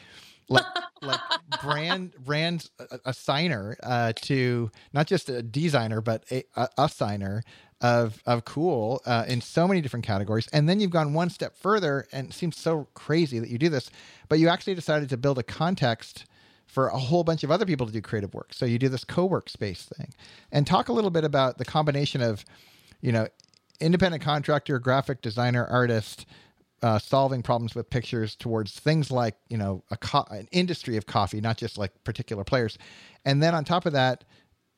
like 0.48 0.65
like 1.01 1.19
brand 1.63 2.13
brand 2.24 2.69
a- 2.79 3.00
assigner 3.00 3.75
uh, 3.81 4.13
to 4.17 4.69
not 4.93 5.08
just 5.08 5.27
a 5.29 5.41
designer 5.41 6.01
but 6.01 6.24
a, 6.31 6.43
a 6.55 6.67
assigner 6.77 7.41
of 7.81 8.22
of 8.27 8.46
cool 8.46 9.01
uh, 9.08 9.25
in 9.27 9.41
so 9.41 9.67
many 9.67 9.81
different 9.81 10.05
categories. 10.05 10.48
And 10.53 10.69
then 10.69 10.79
you've 10.79 10.91
gone 10.91 11.13
one 11.13 11.31
step 11.31 11.55
further, 11.58 12.08
and 12.12 12.29
it 12.29 12.34
seems 12.34 12.58
so 12.58 12.88
crazy 12.93 13.39
that 13.39 13.50
you 13.50 13.58
do 13.58 13.69
this, 13.69 13.89
but 14.27 14.38
you 14.38 14.50
actually 14.50 14.75
decided 14.75 15.10
to 15.10 15.17
build 15.17 15.39
a 15.39 15.43
context 15.43 16.25
for 16.69 16.88
a 16.89 16.99
whole 16.99 17.23
bunch 17.23 17.43
of 17.43 17.49
other 17.49 17.65
people 17.65 17.88
to 17.88 17.91
do 17.91 17.99
creative 17.99 18.31
work. 18.35 18.53
So 18.53 18.63
you 18.65 18.77
do 18.77 18.89
this 18.89 19.03
co-work 19.03 19.49
space 19.49 19.89
thing, 19.97 20.13
and 20.51 20.67
talk 20.67 20.88
a 20.88 20.93
little 20.93 21.09
bit 21.09 21.23
about 21.23 21.57
the 21.57 21.65
combination 21.65 22.21
of, 22.21 22.45
you 23.01 23.11
know, 23.11 23.27
independent 23.79 24.21
contractor, 24.21 24.77
graphic 24.77 25.23
designer, 25.23 25.65
artist, 25.65 26.27
uh, 26.83 26.99
solving 26.99 27.41
problems 27.41 27.73
with 27.73 27.89
pictures 27.89 28.35
towards 28.35 28.79
things 28.79 29.09
like 29.09 29.35
you 29.49 29.57
know 29.57 29.83
co- 29.99 30.27
an 30.29 30.47
industry 30.51 30.95
of 30.95 31.07
coffee, 31.07 31.41
not 31.41 31.57
just 31.57 31.77
like 31.77 31.91
particular 32.03 32.43
players, 32.43 32.77
and 33.25 33.41
then 33.41 33.55
on 33.55 33.65
top 33.65 33.88
of 33.88 33.93
that, 33.93 34.23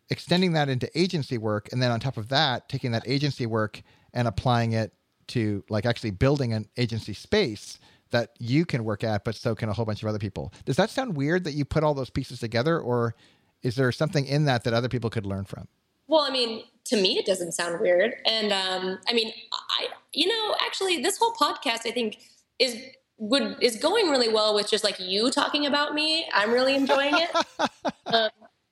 extending 0.09 0.53
that 0.53 0.69
into 0.69 0.89
agency 0.97 1.37
work, 1.37 1.67
and 1.73 1.83
then 1.83 1.91
on 1.91 1.99
top 1.99 2.15
of 2.15 2.29
that, 2.29 2.69
taking 2.69 2.91
that 2.93 3.03
agency 3.05 3.45
work 3.45 3.81
and 4.13 4.29
applying 4.29 4.71
it 4.71 4.93
to 5.27 5.63
like 5.69 5.85
actually 5.85 6.11
building 6.11 6.53
an 6.53 6.67
agency 6.77 7.13
space 7.13 7.79
that 8.11 8.31
you 8.39 8.65
can 8.65 8.83
work 8.83 9.03
at, 9.03 9.23
but 9.23 9.35
so 9.35 9.55
can 9.55 9.69
a 9.69 9.73
whole 9.73 9.85
bunch 9.85 10.03
of 10.03 10.09
other 10.09 10.19
people. 10.19 10.53
Does 10.65 10.75
that 10.77 10.89
sound 10.89 11.15
weird 11.15 11.43
that 11.45 11.53
you 11.53 11.65
put 11.65 11.83
all 11.83 11.93
those 11.93 12.09
pieces 12.09 12.39
together, 12.39 12.79
or 12.79 13.15
is 13.63 13.75
there 13.75 13.91
something 13.91 14.25
in 14.25 14.45
that 14.45 14.63
that 14.63 14.73
other 14.73 14.89
people 14.89 15.09
could 15.09 15.25
learn 15.25 15.45
from? 15.45 15.67
Well, 16.07 16.21
I 16.21 16.29
mean, 16.29 16.63
to 16.85 16.97
me, 16.97 17.17
it 17.17 17.25
doesn't 17.25 17.53
sound 17.53 17.79
weird. 17.79 18.15
And 18.25 18.51
um, 18.51 18.99
I 19.07 19.13
mean, 19.13 19.31
I, 19.53 19.87
you 20.13 20.27
know, 20.27 20.55
actually, 20.61 21.01
this 21.01 21.17
whole 21.17 21.33
podcast, 21.33 21.85
I 21.85 21.91
think, 21.91 22.17
is 22.59 22.75
would 23.17 23.57
is 23.61 23.75
going 23.77 24.09
really 24.09 24.29
well 24.29 24.55
with 24.55 24.69
just 24.69 24.83
like 24.83 24.99
you 24.99 25.31
talking 25.31 25.67
about 25.67 25.93
me. 25.93 26.27
I'm 26.33 26.51
really 26.51 26.75
enjoying 26.75 27.13
it. 27.15 27.29
um, 28.07 28.29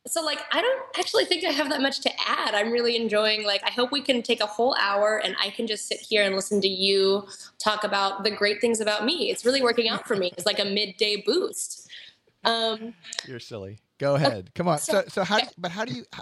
so, 0.07 0.23
like, 0.23 0.39
I 0.51 0.61
don't 0.61 0.81
actually 0.97 1.25
think 1.25 1.43
I 1.43 1.51
have 1.51 1.69
that 1.69 1.81
much 1.81 1.99
to 2.01 2.11
add. 2.25 2.55
I'm 2.55 2.71
really 2.71 2.95
enjoying. 2.95 3.45
Like, 3.45 3.61
I 3.65 3.71
hope 3.71 3.91
we 3.91 4.01
can 4.01 4.21
take 4.21 4.41
a 4.41 4.45
whole 4.45 4.75
hour 4.79 5.21
and 5.23 5.35
I 5.41 5.49
can 5.49 5.67
just 5.67 5.87
sit 5.87 5.99
here 5.99 6.23
and 6.23 6.35
listen 6.35 6.61
to 6.61 6.67
you 6.67 7.27
talk 7.59 7.83
about 7.83 8.23
the 8.23 8.31
great 8.31 8.61
things 8.61 8.79
about 8.79 9.05
me. 9.05 9.29
It's 9.29 9.45
really 9.45 9.61
working 9.61 9.89
out 9.89 10.07
for 10.07 10.15
me. 10.15 10.31
It's 10.37 10.45
like 10.45 10.59
a 10.59 10.65
midday 10.65 11.21
boost. 11.25 11.89
Um, 12.45 12.93
You're 13.27 13.39
silly. 13.39 13.79
Go 13.97 14.15
ahead. 14.15 14.51
Come 14.55 14.69
on. 14.69 14.79
So, 14.79 15.03
So- 15.09 15.23
how? 15.23 15.39
But 15.57 15.71
how 15.71 15.83
do 15.85 15.93
you? 15.93 16.05
How, 16.13 16.21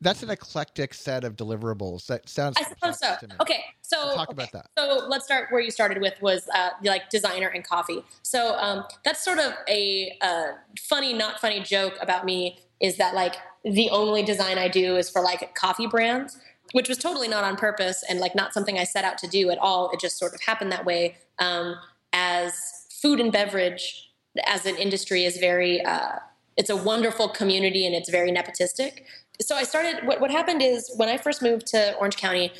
that's 0.00 0.22
an 0.22 0.28
eclectic 0.28 0.92
set 0.92 1.24
of 1.24 1.34
deliverables. 1.34 2.06
That 2.06 2.28
sounds. 2.28 2.56
I 2.58 2.64
suppose 2.64 2.98
so. 2.98 3.06
complex 3.06 3.20
to 3.20 3.28
me. 3.28 3.34
Okay, 3.40 3.64
so 3.80 4.14
Talk 4.14 4.28
okay. 4.28 4.32
about 4.32 4.52
that. 4.52 4.66
So 4.76 5.06
let's 5.08 5.24
start 5.24 5.50
where 5.50 5.62
you 5.62 5.70
started 5.70 6.00
with 6.02 6.20
was 6.20 6.46
uh, 6.54 6.70
like 6.82 7.08
designer 7.08 7.48
and 7.48 7.64
coffee. 7.66 8.04
So 8.22 8.54
um, 8.58 8.84
that's 9.04 9.24
sort 9.24 9.38
of 9.38 9.54
a 9.66 10.16
uh, 10.20 10.52
funny, 10.78 11.14
not 11.14 11.40
funny 11.40 11.60
joke 11.60 11.94
about 12.02 12.26
me 12.26 12.58
is 12.84 12.98
that 12.98 13.14
like 13.14 13.36
the 13.64 13.88
only 13.88 14.22
design 14.22 14.58
I 14.58 14.68
do 14.68 14.96
is 14.96 15.08
for 15.08 15.22
like 15.22 15.54
coffee 15.54 15.86
brands, 15.86 16.38
which 16.72 16.86
was 16.86 16.98
totally 16.98 17.28
not 17.28 17.42
on 17.42 17.56
purpose 17.56 18.04
and 18.08 18.20
like 18.20 18.34
not 18.34 18.52
something 18.52 18.78
I 18.78 18.84
set 18.84 19.04
out 19.06 19.16
to 19.18 19.26
do 19.26 19.48
at 19.50 19.56
all. 19.56 19.90
It 19.90 20.00
just 20.00 20.18
sort 20.18 20.34
of 20.34 20.42
happened 20.42 20.70
that 20.70 20.84
way. 20.84 21.16
Um, 21.38 21.76
as 22.12 22.86
food 23.00 23.20
and 23.20 23.32
beverage 23.32 24.10
as 24.46 24.66
an 24.66 24.76
industry 24.76 25.24
is 25.24 25.38
very, 25.38 25.82
uh, 25.82 26.18
it's 26.58 26.68
a 26.68 26.76
wonderful 26.76 27.28
community 27.30 27.86
and 27.86 27.94
it's 27.94 28.10
very 28.10 28.30
nepotistic. 28.30 29.04
So 29.40 29.56
I 29.56 29.64
started. 29.64 30.06
What 30.06 30.20
what 30.20 30.30
happened 30.30 30.62
is 30.62 30.92
when 30.96 31.08
I 31.08 31.16
first 31.16 31.42
moved 31.42 31.66
to 31.68 31.96
Orange 31.96 32.16
County, 32.16 32.52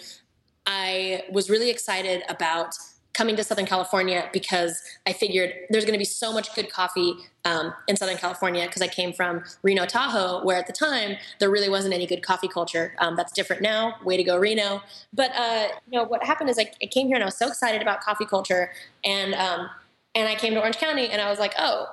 I 0.67 1.23
was 1.31 1.49
really 1.49 1.71
excited 1.71 2.25
about 2.29 2.75
coming 3.15 3.37
to 3.37 3.45
Southern 3.45 3.67
California 3.67 4.29
because 4.33 4.83
I 5.07 5.13
figured 5.13 5.53
there's 5.71 5.85
going 5.85 5.95
to 5.95 5.99
be 5.99 6.05
so 6.05 6.33
much 6.33 6.55
good 6.55 6.71
coffee 6.71 7.15
um, 7.45 7.73
in 7.89 7.97
Southern 7.97 8.17
California 8.17 8.67
because 8.67 8.83
I 8.83 8.89
came 8.89 9.13
from 9.13 9.43
Reno, 9.63 9.87
Tahoe, 9.87 10.45
where 10.45 10.59
at 10.59 10.67
the 10.67 10.73
time 10.73 11.17
there 11.39 11.51
really 11.51 11.69
wasn't 11.69 11.95
any 11.95 12.07
good 12.07 12.23
coffee 12.23 12.49
culture. 12.49 12.95
Um, 12.99 13.17
that's 13.17 13.33
different 13.33 13.63
now. 13.63 13.95
Way 14.05 14.17
to 14.17 14.25
go, 14.25 14.37
Reno! 14.37 14.83
But 15.13 15.31
uh, 15.35 15.69
you 15.91 15.99
know 15.99 16.05
what 16.05 16.25
happened 16.25 16.51
is 16.51 16.59
I, 16.59 16.71
I 16.83 16.87
came 16.87 17.07
here 17.07 17.17
and 17.17 17.23
I 17.23 17.27
was 17.27 17.37
so 17.37 17.49
excited 17.49 17.81
about 17.81 18.01
coffee 18.01 18.27
culture, 18.27 18.73
and 19.05 19.35
um, 19.35 19.69
and 20.15 20.29
I 20.29 20.35
came 20.35 20.55
to 20.55 20.61
Orange 20.61 20.77
County 20.77 21.09
and 21.09 21.21
I 21.21 21.29
was 21.29 21.39
like, 21.39 21.55
oh, 21.59 21.87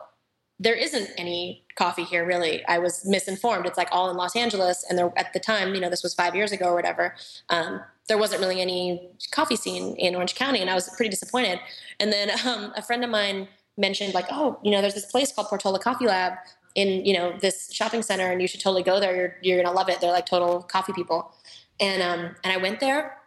there 0.62 0.76
isn't 0.76 1.10
any 1.18 1.66
coffee 1.76 2.04
here 2.04 2.24
really. 2.24 2.64
I 2.68 2.78
was 2.78 3.04
misinformed. 3.04 3.66
It's 3.66 3.78
like 3.78 3.88
all 3.92 4.12
in 4.12 4.16
los 4.16 4.36
angeles 4.36 4.86
and 4.88 4.98
there 4.98 5.12
at 5.18 5.34
the 5.34 5.40
time 5.40 5.74
you 5.74 5.82
know 5.82 5.90
this 5.90 6.04
was 6.04 6.14
five 6.14 6.36
years 6.36 6.52
ago 6.52 6.68
or 6.68 6.76
whatever 6.76 7.16
um, 7.50 7.82
there 8.08 8.18
wasn't 8.18 8.42
really 8.42 8.62
any 8.62 9.10
coffee 9.32 9.56
scene 9.56 9.96
in 9.96 10.16
orange 10.16 10.36
county 10.36 10.60
and 10.60 10.70
i 10.70 10.76
was 10.76 10.88
pretty 10.96 11.10
disappointed. 11.10 11.60
And 12.00 12.14
then 12.14 12.30
um, 12.46 12.74
a 12.76 12.82
friend 12.82 13.04
of 13.04 13.10
mine 13.10 13.48
mentioned 13.78 14.14
like 14.14 14.28
oh 14.32 14.60
you 14.64 14.72
know 14.72 14.82
there's 14.82 14.94
this 14.94 15.06
place 15.06 15.32
called 15.32 15.48
portola 15.48 15.80
coffee 15.80 16.06
lab 16.06 16.34
in 16.76 17.04
you 17.06 17.14
know 17.14 17.36
this 17.40 17.74
shopping 17.74 18.04
center 18.04 18.32
and 18.32 18.42
you 18.42 18.48
should 18.48 18.62
totally 18.62 18.84
go 18.84 19.00
there. 19.00 19.16
You're, 19.16 19.36
you're 19.42 19.64
gonna 19.64 19.76
love 19.76 19.90
it. 19.90 20.00
They're 20.00 20.12
like 20.12 20.28
total 20.28 20.62
coffee 20.62 20.94
people. 20.94 21.34
And 21.80 22.04
um, 22.04 22.36
and 22.44 22.54
i 22.54 22.58
went 22.58 22.80
there 22.80 23.18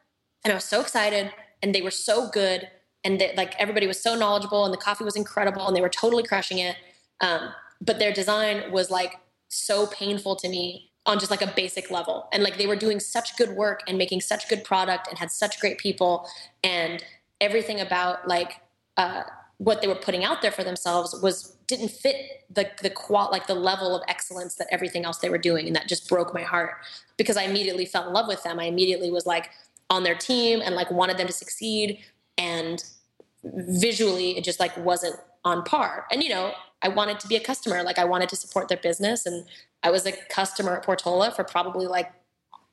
and 0.44 0.52
i 0.52 0.54
was 0.54 0.64
so 0.64 0.80
excited 0.80 1.32
and 1.62 1.74
they 1.74 1.82
were 1.82 1.90
so 1.90 2.28
good 2.30 2.68
and 3.02 3.20
they, 3.20 3.34
like 3.36 3.54
everybody 3.58 3.88
was 3.88 4.00
so 4.00 4.14
knowledgeable 4.14 4.64
and 4.64 4.72
the 4.72 4.78
coffee 4.78 5.02
was 5.02 5.16
incredible 5.16 5.66
and 5.66 5.76
they 5.76 5.80
were 5.80 5.88
totally 5.88 6.22
crushing 6.22 6.58
it 6.58 6.76
um, 7.20 7.53
but 7.81 7.98
their 7.98 8.12
design 8.12 8.70
was 8.72 8.90
like 8.90 9.14
so 9.48 9.87
painful 9.87 10.37
to 10.37 10.48
me 10.48 10.90
on 11.07 11.18
just 11.18 11.31
like 11.31 11.42
a 11.42 11.53
basic 11.55 11.90
level. 11.90 12.29
And 12.33 12.42
like 12.42 12.57
they 12.57 12.66
were 12.66 12.77
doing 12.77 12.98
such 12.98 13.37
good 13.37 13.50
work 13.50 13.83
and 13.87 13.98
making 13.98 14.22
such 14.22 14.48
good 14.48 14.64
product 14.64 15.09
and 15.09 15.18
had 15.18 15.31
such 15.31 15.61
great 15.61 15.79
people 15.79 16.27
and 16.62 17.05
everything 17.40 17.81
about 17.81 18.27
like 18.27 18.61
uh, 18.96 19.24
what 19.59 19.83
they 19.83 19.88
were 19.88 19.94
putting 19.94 20.24
out 20.24 20.40
there 20.40 20.50
for 20.50 20.64
themselves 20.64 21.14
was 21.22 21.57
didn't 21.66 21.90
fit 21.90 22.16
the 22.50 22.70
the 22.83 22.90
qual 22.90 23.31
like 23.31 23.46
the 23.46 23.55
level 23.55 23.96
of 23.96 24.03
excellence 24.09 24.57
that 24.57 24.66
everything 24.70 25.05
else 25.05 25.18
they 25.18 25.31
were 25.31 25.38
doing. 25.38 25.66
And 25.66 25.77
that 25.77 25.88
just 25.88 26.09
broke 26.09 26.35
my 26.35 26.42
heart 26.42 26.72
because 27.16 27.37
I 27.37 27.42
immediately 27.42 27.85
fell 27.85 28.07
in 28.07 28.12
love 28.12 28.29
with 28.29 28.42
them. 28.42 28.59
I 28.59 28.64
immediately 28.64 29.11
was 29.11 29.27
like 29.27 29.50
on 29.90 30.03
their 30.05 30.14
team 30.14 30.61
and 30.64 30.74
like 30.74 30.90
wanted 30.90 31.18
them 31.18 31.27
to 31.27 31.33
succeed. 31.33 31.98
And 32.38 32.83
visually 33.44 34.37
it 34.37 34.44
just 34.44 34.61
like 34.61 34.76
wasn't 34.76 35.16
on 35.44 35.62
par. 35.64 36.07
And 36.11 36.22
you 36.22 36.28
know 36.28 36.52
i 36.83 36.88
wanted 36.88 37.20
to 37.20 37.28
be 37.28 37.37
a 37.37 37.40
customer. 37.40 37.83
Like 37.83 37.98
i 37.98 38.04
wanted 38.04 38.28
to 38.30 38.37
support 38.37 38.68
their 38.68 38.78
business. 38.78 39.26
And 39.26 39.44
i 39.83 39.90
was 39.90 40.07
a 40.07 40.12
customer 40.28 40.76
at 40.76 40.85
portola 40.85 41.30
for 41.30 41.44
probably 41.44 41.87
like 41.87 42.12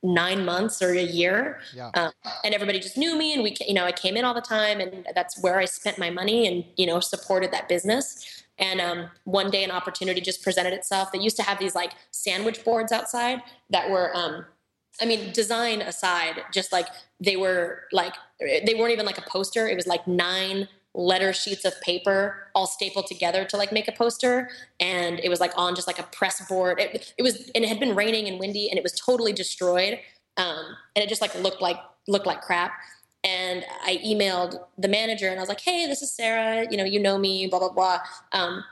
nine 0.02 0.44
months 0.44 0.82
or 0.82 0.90
a 0.90 1.02
year. 1.02 1.60
Yeah. 1.74 1.90
um, 1.94 2.12
and 2.44 2.54
everybody 2.54 2.80
just 2.80 2.96
knew 2.96 3.16
me. 3.16 3.34
And 3.34 3.42
we 3.42 3.56
you 3.66 3.74
know 3.74 3.84
i 3.84 3.92
came 3.92 4.16
in 4.16 4.24
all 4.24 4.34
the 4.34 4.40
time. 4.40 4.80
And 4.80 5.06
that's 5.14 5.40
where 5.42 5.58
i 5.58 5.64
spent 5.64 5.98
my 5.98 6.10
money 6.10 6.46
and 6.46 6.64
you 6.76 6.86
know 6.86 7.00
supported 7.00 7.52
that 7.52 7.68
business. 7.68 8.42
And 8.58 8.80
um, 8.80 9.10
one 9.24 9.50
day, 9.50 9.64
an 9.64 9.70
opportunity 9.70 10.20
just 10.20 10.42
presented 10.42 10.72
itself. 10.72 11.10
They 11.10 11.18
used 11.18 11.36
to 11.36 11.42
have 11.42 11.58
these 11.58 11.74
like 11.74 11.92
sandwich 12.10 12.64
boards 12.64 12.92
outside 12.92 13.42
that 13.70 13.90
were, 13.90 14.16
um, 14.16 14.44
I 15.00 15.06
mean, 15.06 15.32
design 15.32 15.80
aside, 15.80 16.42
just 16.52 16.72
like 16.72 16.86
they 17.20 17.36
were 17.36 17.84
like, 17.92 18.14
they 18.40 18.74
weren't 18.76 18.92
even 18.92 19.06
like 19.06 19.18
a 19.18 19.22
poster. 19.22 19.66
It 19.68 19.76
was 19.76 19.86
like 19.86 20.06
nine 20.06 20.68
letter 20.94 21.32
sheets 21.32 21.64
of 21.64 21.80
paper 21.80 22.48
all 22.54 22.66
stapled 22.66 23.06
together 23.06 23.44
to 23.46 23.56
like 23.56 23.72
make 23.72 23.88
a 23.88 23.92
poster. 23.92 24.50
And 24.78 25.20
it 25.20 25.28
was 25.28 25.40
like 25.40 25.52
on 25.56 25.74
just 25.74 25.86
like 25.86 25.98
a 25.98 26.04
press 26.04 26.46
board. 26.46 26.78
It, 26.80 27.14
it 27.16 27.22
was 27.22 27.50
and 27.54 27.64
it 27.64 27.68
had 27.68 27.80
been 27.80 27.94
raining 27.94 28.28
and 28.28 28.38
windy 28.38 28.68
and 28.68 28.78
it 28.78 28.82
was 28.82 28.92
totally 28.92 29.32
destroyed. 29.32 29.98
Um, 30.36 30.76
and 30.94 31.02
it 31.02 31.08
just 31.08 31.22
like 31.22 31.34
looked 31.40 31.62
like 31.62 31.78
looked 32.08 32.26
like 32.26 32.42
crap. 32.42 32.72
And 33.24 33.64
i 33.84 34.00
emailed 34.04 34.58
the 34.76 34.88
manager 34.88 35.28
and 35.28 35.38
i 35.38 35.42
was 35.42 35.48
like 35.48 35.60
hey 35.60 35.86
this 35.86 36.02
is 36.02 36.12
sarah. 36.12 36.66
You 36.70 36.76
know 36.76 36.84
you 36.84 37.00
know 37.00 37.18
me 37.18 37.46
blah 37.46 37.60
blah 37.60 37.72
blah. 37.72 38.00
Um, 38.32 38.64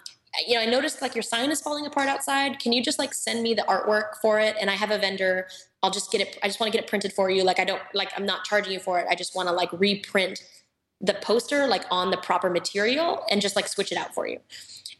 you 0.47 0.55
know 0.55 0.61
i 0.61 0.67
noticed 0.67 1.03
like 1.03 1.15
your 1.15 1.23
sign 1.23 1.51
is 1.51 1.61
falling 1.61 1.87
apart 1.87 2.09
outside. 2.09 2.59
Can 2.59 2.73
you 2.73 2.83
just 2.83 2.99
like 2.99 3.15
send 3.15 3.43
me 3.43 3.55
the 3.55 3.63
artwork 3.63 4.17
for 4.21 4.41
it? 4.41 4.57
And 4.61 4.69
i 4.69 4.75
have 4.75 4.91
a 4.91 4.99
vendor 4.99 5.47
i'll 5.83 5.90
just 5.90 6.11
get 6.12 6.21
it 6.21 6.38
i 6.43 6.47
just 6.47 6.61
want 6.61 6.71
to 6.73 6.77
get 6.77 6.85
it 6.85 6.88
printed 6.88 7.12
for 7.12 7.31
you 7.31 7.43
like 7.43 7.59
i 7.59 7.64
don't 7.64 7.83
like 7.95 8.11
i'm 8.16 8.27
not 8.27 8.45
charging 8.45 8.73
you 8.73 8.81
for 8.81 8.99
it 8.99 9.07
i 9.11 9.14
just 9.14 9.35
want 9.35 9.49
to 9.49 9.55
like 9.55 9.71
reprint 9.73 10.43
the 11.01 11.14
poster 11.14 11.66
like 11.66 11.85
on 11.90 12.11
the 12.11 12.16
proper 12.19 12.51
material 12.51 13.25
and 13.31 13.40
just 13.40 13.57
like 13.57 13.66
switch 13.66 13.90
it 13.90 13.99
out 13.99 14.14
for 14.14 14.27
you. 14.29 14.38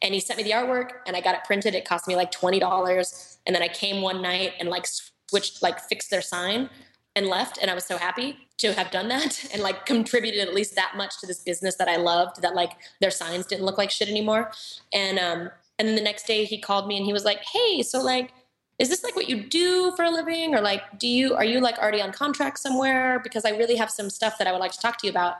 And 0.03 0.14
he 0.14 0.21
sent 0.21 0.38
me 0.38 0.45
the 0.45 0.53
artwork 0.53 0.93
and 1.07 1.14
I 1.14 1.21
got 1.21 1.35
it 1.35 1.45
printed. 1.45 1.75
It 1.75 1.85
cost 1.85 2.09
me 2.09 2.16
like 2.16 2.33
$20. 2.33 3.37
And 3.47 3.55
then 3.55 3.62
I 3.62 3.69
came 3.69 4.01
one 4.01 4.23
night 4.23 4.55
and 4.59 4.69
like 4.69 4.87
switched, 5.29 5.62
like 5.62 5.79
fixed 5.79 6.11
their 6.11 6.23
sign 6.23 6.71
and 7.14 7.27
left. 7.27 7.59
And 7.61 7.71
I 7.71 7.75
was 7.75 7.85
so 7.85 7.99
happy 7.99 8.38
to 8.59 8.73
have 8.73 8.90
done 8.90 9.09
that 9.09 9.45
and 9.53 9.62
like 9.62 9.85
contributed 9.85 10.40
at 10.40 10.55
least 10.55 10.75
that 10.77 10.95
much 10.97 11.21
to 11.21 11.27
this 11.27 11.43
business 11.43 11.77
that 11.77 11.88
I 11.88 11.97
loved 11.97 12.40
that 12.40 12.55
like 12.55 12.73
their 13.01 13.11
signs 13.11 13.47
didn't 13.47 13.66
look 13.66 13.77
like 13.77 13.90
shit 13.90 14.09
anymore. 14.09 14.53
And, 14.95 15.19
um, 15.19 15.51
and 15.79 15.88
then 15.88 15.97
the 15.97 16.03
next 16.03 16.27
day 16.27 16.45
he 16.45 16.59
called 16.59 16.88
me 16.88 16.97
and 16.97 17.05
he 17.05 17.12
was 17.12 17.25
like, 17.27 17.40
Hey, 17.53 17.83
so 17.83 18.01
like, 18.01 18.33
is 18.81 18.88
this 18.88 19.05
like 19.05 19.14
what 19.14 19.29
you 19.29 19.45
do 19.45 19.93
for 19.95 20.05
a 20.05 20.11
living? 20.11 20.55
Or 20.55 20.62
like 20.62 20.99
do 20.99 21.07
you 21.07 21.35
are 21.35 21.45
you 21.45 21.61
like 21.61 21.79
already 21.79 22.01
on 22.01 22.12
contract 22.12 22.59
somewhere? 22.59 23.21
Because 23.23 23.45
i 23.45 23.51
really 23.51 23.77
have 23.77 23.90
some 23.90 24.09
stuff 24.09 24.38
that 24.38 24.49
i 24.49 24.53
would 24.53 24.59
like 24.59 24.73
to 24.73 24.81
talk 24.81 24.97
to 24.99 25.07
you 25.07 25.11
about. 25.11 25.37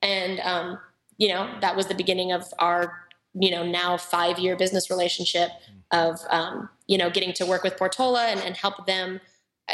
And 0.00 0.40
um, 0.40 0.78
you 1.18 1.28
know 1.28 1.54
that 1.60 1.76
was 1.76 1.86
the 1.86 1.94
beginning 1.94 2.32
of 2.32 2.44
our 2.58 3.06
you 3.34 3.50
know 3.50 3.64
now 3.64 3.98
five 3.98 4.38
year 4.38 4.56
business 4.56 4.88
relationship 4.90 5.50
of 5.90 6.18
um, 6.30 6.70
you 6.86 6.96
know 6.96 7.10
getting 7.10 7.34
to 7.34 7.46
work 7.46 7.62
with 7.62 7.76
portola 7.76 8.24
and, 8.24 8.40
and, 8.40 8.56
help 8.56 8.86
them. 8.86 9.20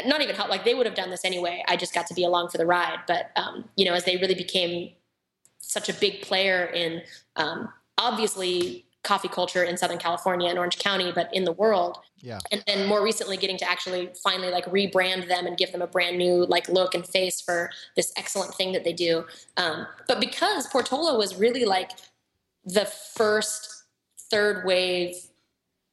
Not 0.05 0.21
even 0.21 0.35
help 0.35 0.49
like 0.49 0.65
they 0.65 0.73
would 0.73 0.85
have 0.85 0.95
done 0.95 1.09
this 1.09 1.23
anyway. 1.23 1.63
I 1.69 1.77
just 1.77 1.93
got 1.93 2.05
to 2.07 2.13
be 2.13 2.25
along 2.25 2.49
for 2.49 2.57
the 2.57 2.65
ride. 2.65 2.99
But 3.07 3.31
um, 3.37 3.69
you 3.77 3.85
know 3.85 3.93
as 3.93 4.03
they 4.03 4.17
really 4.17 4.35
became 4.35 4.91
such 5.59 5.87
a 5.87 5.93
big 5.93 6.21
player 6.21 6.65
in 6.65 7.01
um, 7.37 7.69
obviously 7.97 8.84
coffee 9.05 9.29
culture 9.29 9.63
in 9.63 9.77
Southern 9.77 9.97
California 9.97 10.49
and 10.49 10.59
Orange 10.59 10.79
County, 10.79 11.11
but 11.13 11.33
in 11.33 11.45
the 11.45 11.53
world. 11.53 11.99
Yeah. 12.17 12.39
And 12.51 12.61
then 12.67 12.87
more 12.87 13.03
recently 13.03 13.37
getting 13.37 13.57
to 13.59 13.69
actually 13.69 14.09
finally 14.21 14.49
like 14.49 14.65
rebrand 14.65 15.29
them 15.29 15.45
and 15.45 15.55
give 15.57 15.71
them 15.71 15.81
a 15.81 15.87
brand 15.87 16.17
new 16.17 16.45
like 16.45 16.67
look 16.67 16.93
and 16.93 17.07
face 17.07 17.39
for 17.39 17.69
this 17.95 18.11
excellent 18.17 18.55
thing 18.55 18.73
that 18.73 18.83
they 18.83 18.93
do. 18.93 19.25
Um, 19.55 19.87
but 20.07 20.19
because 20.19 20.67
Portola 20.67 21.17
was 21.17 21.35
really 21.35 21.63
like 21.63 21.91
the 22.65 22.85
first 22.85 23.83
third 24.29 24.65
wave 24.65 25.15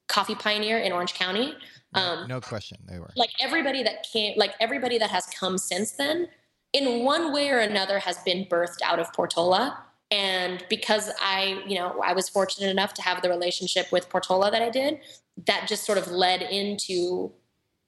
coffee 0.09 0.35
pioneer 0.35 0.79
in 0.79 0.92
Orange 0.92 1.14
County. 1.14 1.55
Um, 1.94 2.27
no 2.27 2.40
question, 2.40 2.79
they 2.88 2.98
were. 2.98 3.11
Like 3.16 3.31
everybody 3.40 3.83
that 3.83 4.07
came, 4.11 4.35
like 4.38 4.55
everybody 4.61 4.98
that 4.98 5.11
has 5.11 5.27
come 5.27 5.59
since 5.59 5.92
then, 5.92 6.29
in 6.72 7.05
one 7.05 7.33
way 7.33 7.51
or 7.51 7.59
another, 7.59 7.98
has 7.98 8.18
been 8.18 8.46
birthed 8.46 8.81
out 8.83 8.98
of 8.98 9.12
Portola 9.12 9.79
and 10.12 10.64
because 10.68 11.11
i 11.20 11.61
you 11.66 11.75
know 11.75 12.01
i 12.05 12.12
was 12.12 12.29
fortunate 12.29 12.70
enough 12.70 12.94
to 12.94 13.03
have 13.03 13.22
the 13.22 13.29
relationship 13.29 13.90
with 13.90 14.09
portola 14.09 14.51
that 14.51 14.62
i 14.62 14.70
did 14.70 15.01
that 15.46 15.66
just 15.66 15.85
sort 15.85 15.98
of 15.98 16.07
led 16.09 16.42
into 16.42 17.33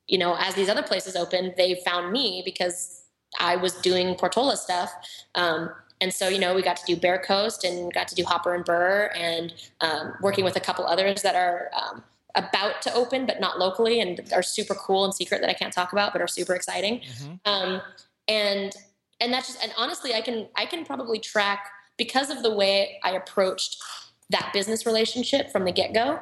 you 0.08 0.18
know 0.18 0.34
as 0.38 0.54
these 0.54 0.68
other 0.68 0.82
places 0.82 1.14
opened 1.14 1.54
they 1.56 1.80
found 1.84 2.10
me 2.10 2.42
because 2.44 3.04
i 3.38 3.54
was 3.54 3.74
doing 3.74 4.14
portola 4.16 4.56
stuff 4.56 4.92
um, 5.36 5.70
and 6.00 6.12
so 6.12 6.28
you 6.28 6.38
know 6.38 6.54
we 6.54 6.62
got 6.62 6.76
to 6.76 6.84
do 6.86 6.96
bear 6.96 7.18
coast 7.18 7.62
and 7.62 7.92
got 7.92 8.08
to 8.08 8.14
do 8.14 8.24
hopper 8.24 8.54
and 8.54 8.64
burr 8.64 9.10
and 9.14 9.54
um, 9.80 10.14
working 10.20 10.44
with 10.44 10.56
a 10.56 10.60
couple 10.60 10.84
others 10.86 11.22
that 11.22 11.36
are 11.36 11.70
um, 11.76 12.02
about 12.34 12.82
to 12.82 12.92
open 12.94 13.26
but 13.26 13.38
not 13.38 13.58
locally 13.58 14.00
and 14.00 14.32
are 14.32 14.42
super 14.42 14.74
cool 14.74 15.04
and 15.04 15.14
secret 15.14 15.40
that 15.40 15.50
i 15.50 15.54
can't 15.54 15.72
talk 15.72 15.92
about 15.92 16.12
but 16.12 16.22
are 16.22 16.26
super 16.26 16.54
exciting 16.54 17.00
mm-hmm. 17.00 17.34
Um, 17.44 17.82
and 18.26 18.74
and 19.20 19.32
that's 19.32 19.48
just 19.48 19.62
and 19.62 19.72
honestly 19.76 20.14
i 20.14 20.20
can 20.20 20.48
i 20.56 20.64
can 20.64 20.84
probably 20.84 21.18
track 21.18 21.68
because 21.96 22.30
of 22.30 22.42
the 22.42 22.52
way 22.52 22.98
I 23.02 23.12
approached 23.12 23.82
that 24.30 24.50
business 24.52 24.86
relationship 24.86 25.50
from 25.50 25.64
the 25.64 25.72
get 25.72 25.92
go 25.92 26.20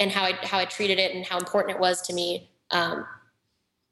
and 0.00 0.10
how 0.10 0.24
I 0.24 0.32
how 0.42 0.58
I 0.58 0.64
treated 0.64 0.98
it 0.98 1.14
and 1.14 1.24
how 1.24 1.38
important 1.38 1.76
it 1.76 1.80
was 1.80 2.02
to 2.02 2.12
me. 2.12 2.50
Um, 2.70 3.06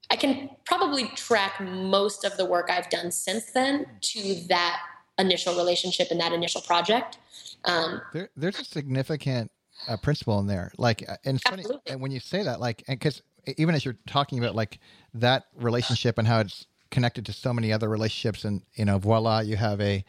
I 0.09 0.15
can 0.15 0.49
probably 0.65 1.07
track 1.15 1.59
most 1.59 2.25
of 2.25 2.37
the 2.37 2.45
work 2.45 2.69
I've 2.69 2.89
done 2.89 3.11
since 3.11 3.45
then 3.51 3.87
to 4.01 4.35
that 4.49 4.79
initial 5.17 5.55
relationship 5.55 6.09
and 6.11 6.19
that 6.19 6.31
initial 6.31 6.61
project. 6.61 7.17
Um, 7.63 8.01
there, 8.13 8.29
there's 8.35 8.59
a 8.59 8.65
significant 8.65 9.51
uh, 9.87 9.97
principle 9.97 10.39
in 10.39 10.47
there. 10.47 10.71
Like, 10.77 11.03
uh, 11.07 11.17
and 11.25 11.37
it's 11.37 11.49
funny, 11.49 11.63
and 11.87 12.01
when 12.01 12.11
you 12.11 12.19
say 12.19 12.43
that, 12.43 12.59
like, 12.59 12.83
because 12.87 13.21
even 13.57 13.75
as 13.75 13.85
you're 13.85 13.97
talking 14.07 14.39
about 14.39 14.55
like 14.55 14.79
that 15.15 15.45
relationship 15.55 16.17
and 16.17 16.27
how 16.27 16.39
it's 16.39 16.67
connected 16.91 17.25
to 17.25 17.33
so 17.33 17.53
many 17.53 17.73
other 17.73 17.89
relationships, 17.89 18.45
and 18.45 18.61
you 18.75 18.85
know, 18.85 18.97
voila, 18.97 19.39
you 19.39 19.55
have 19.55 19.81
a 19.81 20.03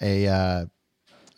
a 0.00 0.26
uh, 0.26 0.66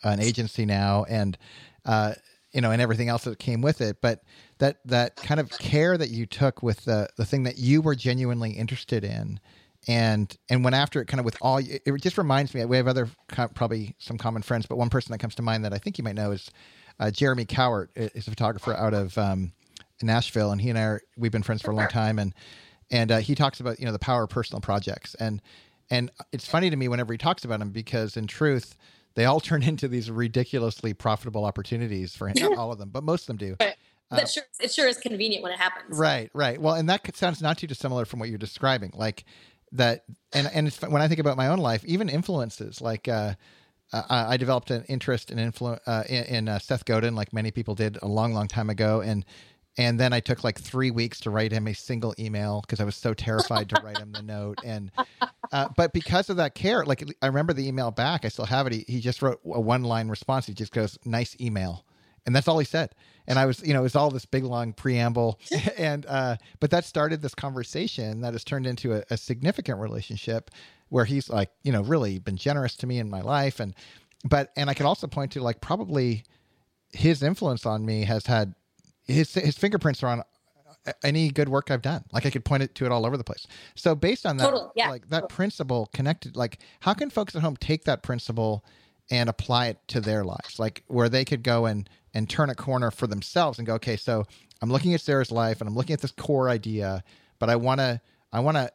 an 0.03 0.19
agency 0.19 0.65
now, 0.65 1.05
and 1.09 1.37
uh, 1.85 2.13
you 2.51 2.61
know, 2.61 2.71
and 2.71 2.81
everything 2.81 3.09
else 3.09 3.23
that 3.23 3.39
came 3.39 3.61
with 3.61 3.81
it. 3.81 3.97
But 4.01 4.23
that 4.59 4.77
that 4.85 5.15
kind 5.17 5.39
of 5.39 5.49
care 5.49 5.97
that 5.97 6.09
you 6.09 6.25
took 6.25 6.63
with 6.63 6.85
the 6.85 7.09
the 7.17 7.25
thing 7.25 7.43
that 7.43 7.57
you 7.57 7.81
were 7.81 7.95
genuinely 7.95 8.51
interested 8.51 9.03
in, 9.03 9.39
and 9.87 10.35
and 10.49 10.63
went 10.63 10.75
after 10.75 11.01
it 11.01 11.07
kind 11.07 11.19
of 11.19 11.25
with 11.25 11.37
all. 11.41 11.57
It 11.57 12.01
just 12.01 12.17
reminds 12.17 12.53
me. 12.53 12.63
We 12.65 12.77
have 12.77 12.87
other 12.87 13.09
probably 13.27 13.95
some 13.99 14.17
common 14.17 14.41
friends, 14.41 14.65
but 14.65 14.77
one 14.77 14.89
person 14.89 15.11
that 15.11 15.19
comes 15.19 15.35
to 15.35 15.41
mind 15.41 15.65
that 15.65 15.73
I 15.73 15.77
think 15.77 15.97
you 15.97 16.03
might 16.03 16.15
know 16.15 16.31
is 16.31 16.51
uh, 16.99 17.11
Jeremy 17.11 17.45
Cowart. 17.45 17.89
Is 17.95 18.27
a 18.27 18.31
photographer 18.31 18.73
out 18.73 18.93
of 18.93 19.17
um, 19.17 19.51
Nashville, 20.01 20.51
and 20.51 20.61
he 20.61 20.69
and 20.69 20.77
I 20.77 20.83
are, 20.83 21.01
we've 21.17 21.31
been 21.31 21.43
friends 21.43 21.61
for 21.61 21.71
a 21.71 21.75
long 21.75 21.87
time, 21.87 22.19
and 22.19 22.33
and 22.91 23.11
uh, 23.11 23.17
he 23.17 23.35
talks 23.35 23.59
about 23.59 23.79
you 23.79 23.85
know 23.85 23.91
the 23.91 23.99
power 23.99 24.23
of 24.23 24.29
personal 24.29 24.61
projects 24.61 25.15
and 25.15 25.41
and 25.89 26.11
it's 26.31 26.47
funny 26.47 26.69
to 26.69 26.75
me 26.75 26.87
whenever 26.87 27.13
he 27.13 27.17
talks 27.17 27.45
about 27.45 27.59
them 27.59 27.69
because 27.69 28.17
in 28.17 28.27
truth, 28.27 28.75
they 29.15 29.25
all 29.25 29.39
turn 29.39 29.63
into 29.63 29.87
these 29.87 30.09
ridiculously 30.09 30.93
profitable 30.93 31.45
opportunities 31.45 32.15
for 32.15 32.27
him. 32.27 32.35
Not 32.39 32.57
all 32.57 32.71
of 32.71 32.79
them, 32.79 32.89
but 32.89 33.03
most 33.03 33.23
of 33.23 33.27
them 33.27 33.37
do. 33.37 33.55
Right. 33.59 33.75
Uh, 34.11 34.17
that 34.17 34.29
sure, 34.29 34.43
it 34.59 34.71
sure 34.71 34.87
is 34.87 34.97
convenient 34.97 35.43
when 35.43 35.51
it 35.51 35.59
happens. 35.59 35.97
Right, 35.97 36.29
right. 36.33 36.61
Well, 36.61 36.75
and 36.75 36.87
that 36.89 37.15
sounds 37.15 37.41
not 37.41 37.57
too 37.57 37.67
dissimilar 37.67 38.05
from 38.05 38.19
what 38.19 38.29
you're 38.29 38.37
describing. 38.37 38.91
Like 38.93 39.25
that, 39.71 40.03
and 40.33 40.47
and 40.53 40.67
it's, 40.67 40.81
when 40.81 41.01
I 41.01 41.07
think 41.07 41.19
about 41.19 41.37
my 41.37 41.47
own 41.47 41.59
life, 41.59 41.83
even 41.85 42.09
influences 42.09 42.81
like. 42.81 43.07
Uh, 43.07 43.35
I 44.09 44.37
developed 44.37 44.71
an 44.71 44.85
interest 44.85 45.29
in 45.29 45.37
influ- 45.37 45.79
uh, 45.85 46.03
in, 46.09 46.23
in 46.23 46.49
uh, 46.49 46.57
Seth 46.57 46.83
Godin, 46.83 47.13
like 47.13 47.31
many 47.31 47.51
people 47.51 47.75
did 47.75 47.99
a 48.01 48.07
long, 48.07 48.33
long 48.33 48.47
time 48.47 48.71
ago, 48.71 49.01
and 49.01 49.23
and 49.77 49.99
then 49.99 50.13
I 50.13 50.19
took 50.19 50.43
like 50.43 50.59
three 50.59 50.91
weeks 50.91 51.19
to 51.21 51.31
write 51.31 51.51
him 51.51 51.67
a 51.67 51.73
single 51.73 52.13
email 52.19 52.61
because 52.61 52.79
I 52.79 52.83
was 52.83 52.95
so 52.95 53.13
terrified 53.13 53.69
to 53.69 53.81
write 53.83 53.97
him 53.97 54.11
the 54.11 54.21
note. 54.21 54.59
And 54.63 54.91
uh, 55.51 55.69
but 55.75 55.93
because 55.93 56.29
of 56.29 56.37
that 56.37 56.53
care, 56.53 56.85
like 56.85 57.03
I 57.21 57.27
remember 57.27 57.53
the 57.53 57.67
email 57.67 57.89
back, 57.89 58.23
I 58.23 58.27
still 58.27 58.45
have 58.45 58.67
it. 58.67 58.73
He, 58.73 58.85
he 58.87 58.99
just 58.99 59.21
wrote 59.21 59.39
a 59.45 59.59
one 59.59 59.83
line 59.83 60.09
response. 60.09 60.45
He 60.45 60.53
just 60.53 60.71
goes, 60.71 60.99
"Nice 61.05 61.35
email," 61.41 61.85
and 62.25 62.35
that's 62.35 62.47
all 62.47 62.59
he 62.59 62.65
said. 62.65 62.93
And 63.25 63.39
I 63.39 63.45
was, 63.45 63.65
you 63.65 63.73
know, 63.73 63.79
it 63.79 63.83
was 63.83 63.95
all 63.95 64.11
this 64.11 64.25
big 64.25 64.43
long 64.43 64.73
preamble, 64.73 65.39
and 65.77 66.05
uh, 66.05 66.35
but 66.59 66.69
that 66.69 66.85
started 66.85 67.21
this 67.21 67.35
conversation 67.35 68.21
that 68.21 68.33
has 68.33 68.43
turned 68.43 68.67
into 68.67 68.93
a, 68.93 69.03
a 69.09 69.17
significant 69.17 69.79
relationship 69.79 70.51
where 70.89 71.05
he's 71.05 71.29
like, 71.29 71.49
you 71.63 71.71
know, 71.71 71.81
really 71.81 72.19
been 72.19 72.37
generous 72.37 72.75
to 72.75 72.85
me 72.85 72.99
in 72.99 73.09
my 73.09 73.21
life, 73.21 73.59
and 73.59 73.73
but 74.23 74.51
and 74.55 74.69
I 74.69 74.75
could 74.75 74.85
also 74.85 75.07
point 75.07 75.31
to 75.31 75.41
like 75.41 75.61
probably 75.61 76.23
his 76.91 77.23
influence 77.23 77.65
on 77.65 77.83
me 77.83 78.03
has 78.03 78.27
had 78.27 78.53
his 79.05 79.33
his 79.33 79.57
fingerprints 79.57 80.03
are 80.03 80.07
on 80.07 80.23
any 81.03 81.29
good 81.29 81.49
work 81.49 81.71
I've 81.71 81.81
done. 81.81 82.03
Like 82.11 82.25
I 82.25 82.29
could 82.29 82.45
point 82.45 82.63
it 82.63 82.75
to 82.75 82.85
it 82.85 82.91
all 82.91 83.05
over 83.05 83.17
the 83.17 83.23
place. 83.23 83.47
So 83.75 83.95
based 83.95 84.25
on 84.25 84.37
that, 84.37 84.45
totally, 84.45 84.69
yeah. 84.75 84.89
like 84.89 85.09
that 85.09 85.29
principle 85.29 85.89
connected, 85.93 86.35
like 86.35 86.59
how 86.81 86.93
can 86.93 87.09
folks 87.09 87.35
at 87.35 87.41
home 87.41 87.55
take 87.57 87.85
that 87.85 88.03
principle 88.03 88.65
and 89.09 89.29
apply 89.29 89.67
it 89.67 89.79
to 89.89 90.01
their 90.01 90.23
lives? 90.23 90.59
Like 90.59 90.83
where 90.87 91.09
they 91.09 91.25
could 91.25 91.43
go 91.43 91.65
and 91.65 91.89
and 92.13 92.29
turn 92.29 92.49
a 92.49 92.55
corner 92.55 92.91
for 92.91 93.07
themselves 93.07 93.57
and 93.57 93.65
go, 93.65 93.75
okay, 93.75 93.97
so 93.97 94.25
I'm 94.61 94.71
looking 94.71 94.93
at 94.93 95.01
Sarah's 95.01 95.31
life 95.31 95.61
and 95.61 95.67
I'm 95.67 95.75
looking 95.75 95.93
at 95.93 96.01
this 96.01 96.11
core 96.11 96.49
idea, 96.49 97.03
but 97.39 97.49
I 97.49 97.55
want 97.55 97.79
to, 97.79 98.01
I 98.31 98.39
want 98.39 98.57
to. 98.57 98.71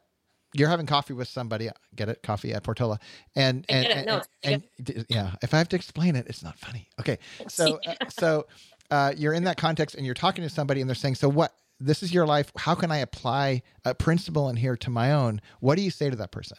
You're 0.55 0.71
having 0.71 0.87
coffee 0.87 1.12
with 1.12 1.29
somebody. 1.29 1.69
Get 1.95 2.09
it? 2.09 2.23
Coffee 2.23 2.55
at 2.55 2.62
Portola, 2.62 2.99
and 3.37 3.67
and, 3.69 3.87
and, 3.87 4.07
no, 4.07 4.23
and, 4.43 4.62
and 4.79 5.07
yeah. 5.11 5.33
If 5.43 5.53
I 5.53 5.59
have 5.59 5.69
to 5.69 5.77
explain 5.77 6.17
it, 6.17 6.27
it's 6.27 6.43
not 6.43 6.59
funny. 6.59 6.88
Okay, 6.99 7.19
so 7.49 7.79
uh, 7.87 7.95
so 8.09 8.47
uh, 8.90 9.12
you're 9.16 9.33
in 9.33 9.44
that 9.44 9.57
context 9.57 9.94
and 9.94 10.05
you're 10.05 10.14
talking 10.14 10.42
to 10.42 10.51
somebody 10.51 10.81
and 10.81 10.88
they're 10.88 10.94
saying, 10.94 11.16
"So 11.16 11.29
what? 11.29 11.55
This 11.81 12.03
is 12.03 12.12
your 12.12 12.27
life. 12.27 12.51
How 12.57 12.74
can 12.74 12.90
I 12.90 12.98
apply 12.98 13.62
a 13.85 13.94
principle 13.94 14.48
in 14.48 14.57
here 14.57 14.77
to 14.77 14.90
my 14.90 15.12
own?" 15.12 15.40
What 15.61 15.77
do 15.77 15.83
you 15.83 15.90
say 15.90 16.11
to 16.11 16.16
that 16.16 16.31
person? 16.31 16.59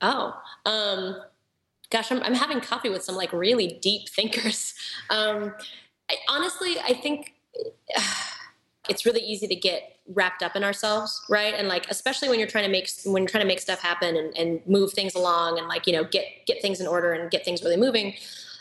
Oh, 0.00 0.34
um, 0.66 1.22
gosh, 1.90 2.10
I'm, 2.10 2.22
I'm 2.22 2.34
having 2.34 2.60
coffee 2.60 2.90
with 2.90 3.04
some 3.04 3.14
like 3.14 3.32
really 3.32 3.78
deep 3.80 4.08
thinkers. 4.08 4.74
Um, 5.10 5.54
I, 6.10 6.16
honestly, 6.28 6.76
I 6.78 6.94
think 6.94 7.34
it's 8.88 9.04
really 9.04 9.20
easy 9.20 9.46
to 9.46 9.54
get 9.54 9.98
wrapped 10.08 10.42
up 10.42 10.56
in 10.56 10.64
ourselves, 10.64 11.20
right? 11.28 11.54
And 11.54 11.68
like, 11.68 11.90
especially 11.90 12.28
when 12.28 12.38
you're 12.38 12.48
trying 12.48 12.64
to 12.64 12.70
make 12.70 12.88
when 13.04 13.22
you're 13.22 13.28
trying 13.28 13.44
to 13.44 13.48
make 13.48 13.60
stuff 13.60 13.80
happen 13.80 14.16
and, 14.16 14.36
and 14.36 14.60
move 14.66 14.92
things 14.92 15.14
along 15.14 15.58
and 15.58 15.68
like 15.68 15.86
you 15.86 15.92
know 15.92 16.04
get 16.04 16.24
get 16.46 16.62
things 16.62 16.80
in 16.80 16.86
order 16.86 17.12
and 17.12 17.30
get 17.30 17.44
things 17.44 17.62
really 17.62 17.76
moving. 17.76 18.14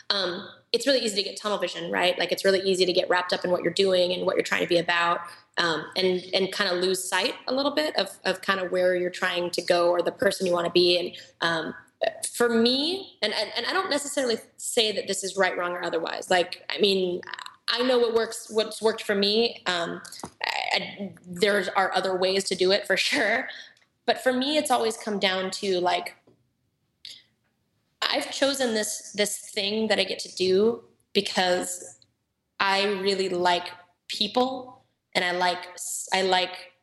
Um, 0.09 0.47
it's 0.73 0.87
really 0.87 0.99
easy 0.99 1.17
to 1.17 1.23
get 1.23 1.37
tunnel 1.37 1.57
vision, 1.57 1.91
right? 1.91 2.17
Like 2.17 2.31
it's 2.31 2.45
really 2.45 2.61
easy 2.61 2.85
to 2.85 2.93
get 2.93 3.09
wrapped 3.09 3.33
up 3.33 3.43
in 3.43 3.51
what 3.51 3.61
you're 3.63 3.73
doing 3.73 4.13
and 4.13 4.25
what 4.25 4.35
you're 4.35 4.43
trying 4.43 4.61
to 4.61 4.67
be 4.67 4.77
about, 4.77 5.19
um, 5.57 5.85
and 5.95 6.23
and 6.33 6.51
kind 6.51 6.69
of 6.69 6.81
lose 6.81 7.07
sight 7.07 7.35
a 7.47 7.53
little 7.53 7.73
bit 7.75 7.95
of 7.97 8.09
of 8.25 8.41
kind 8.41 8.59
of 8.59 8.71
where 8.71 8.95
you're 8.95 9.09
trying 9.09 9.49
to 9.51 9.61
go 9.61 9.89
or 9.89 10.01
the 10.01 10.11
person 10.11 10.45
you 10.47 10.53
want 10.53 10.65
to 10.65 10.71
be. 10.71 10.97
And 10.97 11.11
um, 11.41 11.73
for 12.33 12.49
me, 12.49 13.17
and, 13.21 13.33
and 13.33 13.51
and 13.57 13.65
I 13.65 13.73
don't 13.73 13.89
necessarily 13.89 14.37
say 14.57 14.91
that 14.93 15.07
this 15.07 15.23
is 15.23 15.35
right, 15.35 15.57
wrong, 15.57 15.71
or 15.73 15.83
otherwise. 15.83 16.29
Like, 16.29 16.63
I 16.69 16.79
mean, 16.79 17.21
I 17.69 17.83
know 17.83 17.99
what 17.99 18.13
works, 18.13 18.47
what's 18.49 18.81
worked 18.81 19.03
for 19.03 19.15
me. 19.15 19.63
Um, 19.65 20.01
there 21.27 21.65
are 21.75 21.93
other 21.93 22.15
ways 22.15 22.45
to 22.45 22.55
do 22.55 22.71
it 22.71 22.87
for 22.87 22.95
sure, 22.97 23.47
but 24.05 24.21
for 24.23 24.33
me, 24.33 24.57
it's 24.57 24.71
always 24.71 24.97
come 24.97 25.19
down 25.19 25.51
to 25.51 25.79
like 25.79 26.15
I've 28.01 28.31
chosen 28.31 28.73
this 28.73 29.11
this 29.15 29.37
thing 29.51 29.87
that 29.87 29.99
I 29.99 30.03
get 30.03 30.19
to 30.19 30.35
do 30.35 30.83
because 31.13 31.99
I 32.59 32.85
really 32.85 33.29
like 33.29 33.69
people 34.07 34.83
and 35.15 35.23
I 35.23 35.31
like 35.31 35.67
I 36.13 36.21
like 36.23 36.73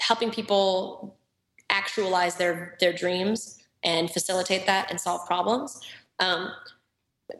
helping 0.00 0.30
people 0.30 1.16
actualize 1.70 2.36
their 2.36 2.76
their 2.80 2.92
dreams 2.92 3.58
and 3.84 4.10
facilitate 4.10 4.66
that 4.66 4.90
and 4.90 5.00
solve 5.00 5.26
problems. 5.26 5.80
Um, 6.20 6.52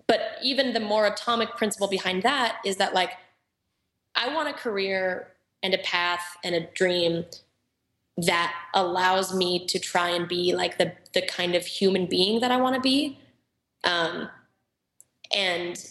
but 0.07 0.39
even 0.43 0.73
the 0.73 0.81
more 0.81 1.07
atomic 1.07 1.57
principle 1.57 1.89
behind 1.89 2.23
that 2.23 2.59
is 2.65 2.77
that 2.77 2.95
like 2.95 3.13
I 4.15 4.35
want 4.35 4.49
a 4.49 4.53
career 4.53 5.29
and 5.63 5.75
a 5.75 5.79
path 5.79 6.37
and 6.45 6.55
a 6.55 6.67
dream 6.73 7.25
that 8.17 8.55
allows 8.75 9.35
me 9.35 9.67
to 9.67 9.79
try 9.79 10.11
and 10.11 10.29
be 10.29 10.55
like 10.55 10.79
the 10.79 10.93
the 11.15 11.23
kind 11.23 11.55
of 11.55 11.65
human 11.65 12.07
being 12.07 12.41
that 12.41 12.51
I 12.51 12.61
want 12.61 12.75
to 12.75 12.81
be, 12.81 13.19
um, 13.85 14.29
and 15.35 15.83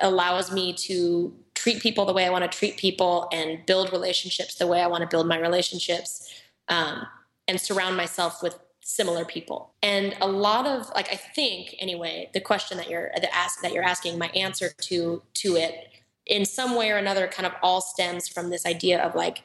allows 0.00 0.50
me 0.50 0.72
to 0.72 1.34
treat 1.54 1.82
people 1.82 2.06
the 2.06 2.12
way 2.12 2.24
I 2.24 2.30
want 2.30 2.50
to 2.50 2.58
treat 2.58 2.78
people 2.78 3.28
and 3.32 3.64
build 3.66 3.92
relationships 3.92 4.54
the 4.54 4.66
way 4.66 4.80
I 4.80 4.86
want 4.86 5.02
to 5.02 5.06
build 5.06 5.28
my 5.28 5.38
relationships, 5.38 6.32
um, 6.68 7.06
and 7.46 7.60
surround 7.60 7.96
myself 7.96 8.42
with 8.42 8.58
similar 8.80 9.24
people. 9.24 9.74
And 9.82 10.16
a 10.20 10.26
lot 10.26 10.66
of 10.66 10.90
like 10.94 11.12
I 11.12 11.16
think 11.16 11.76
anyway, 11.78 12.30
the 12.32 12.40
question 12.40 12.78
that 12.78 12.88
you're 12.88 13.10
the 13.16 13.34
ask 13.34 13.60
that 13.60 13.72
you're 13.72 13.84
asking, 13.84 14.18
my 14.18 14.28
answer 14.28 14.70
to 14.82 15.22
to 15.34 15.56
it 15.56 15.88
in 16.26 16.44
some 16.44 16.74
way 16.74 16.90
or 16.90 16.96
another 16.96 17.26
kind 17.28 17.46
of 17.46 17.52
all 17.62 17.80
stems 17.80 18.28
from 18.28 18.50
this 18.50 18.64
idea 18.64 19.02
of 19.02 19.14
like 19.14 19.42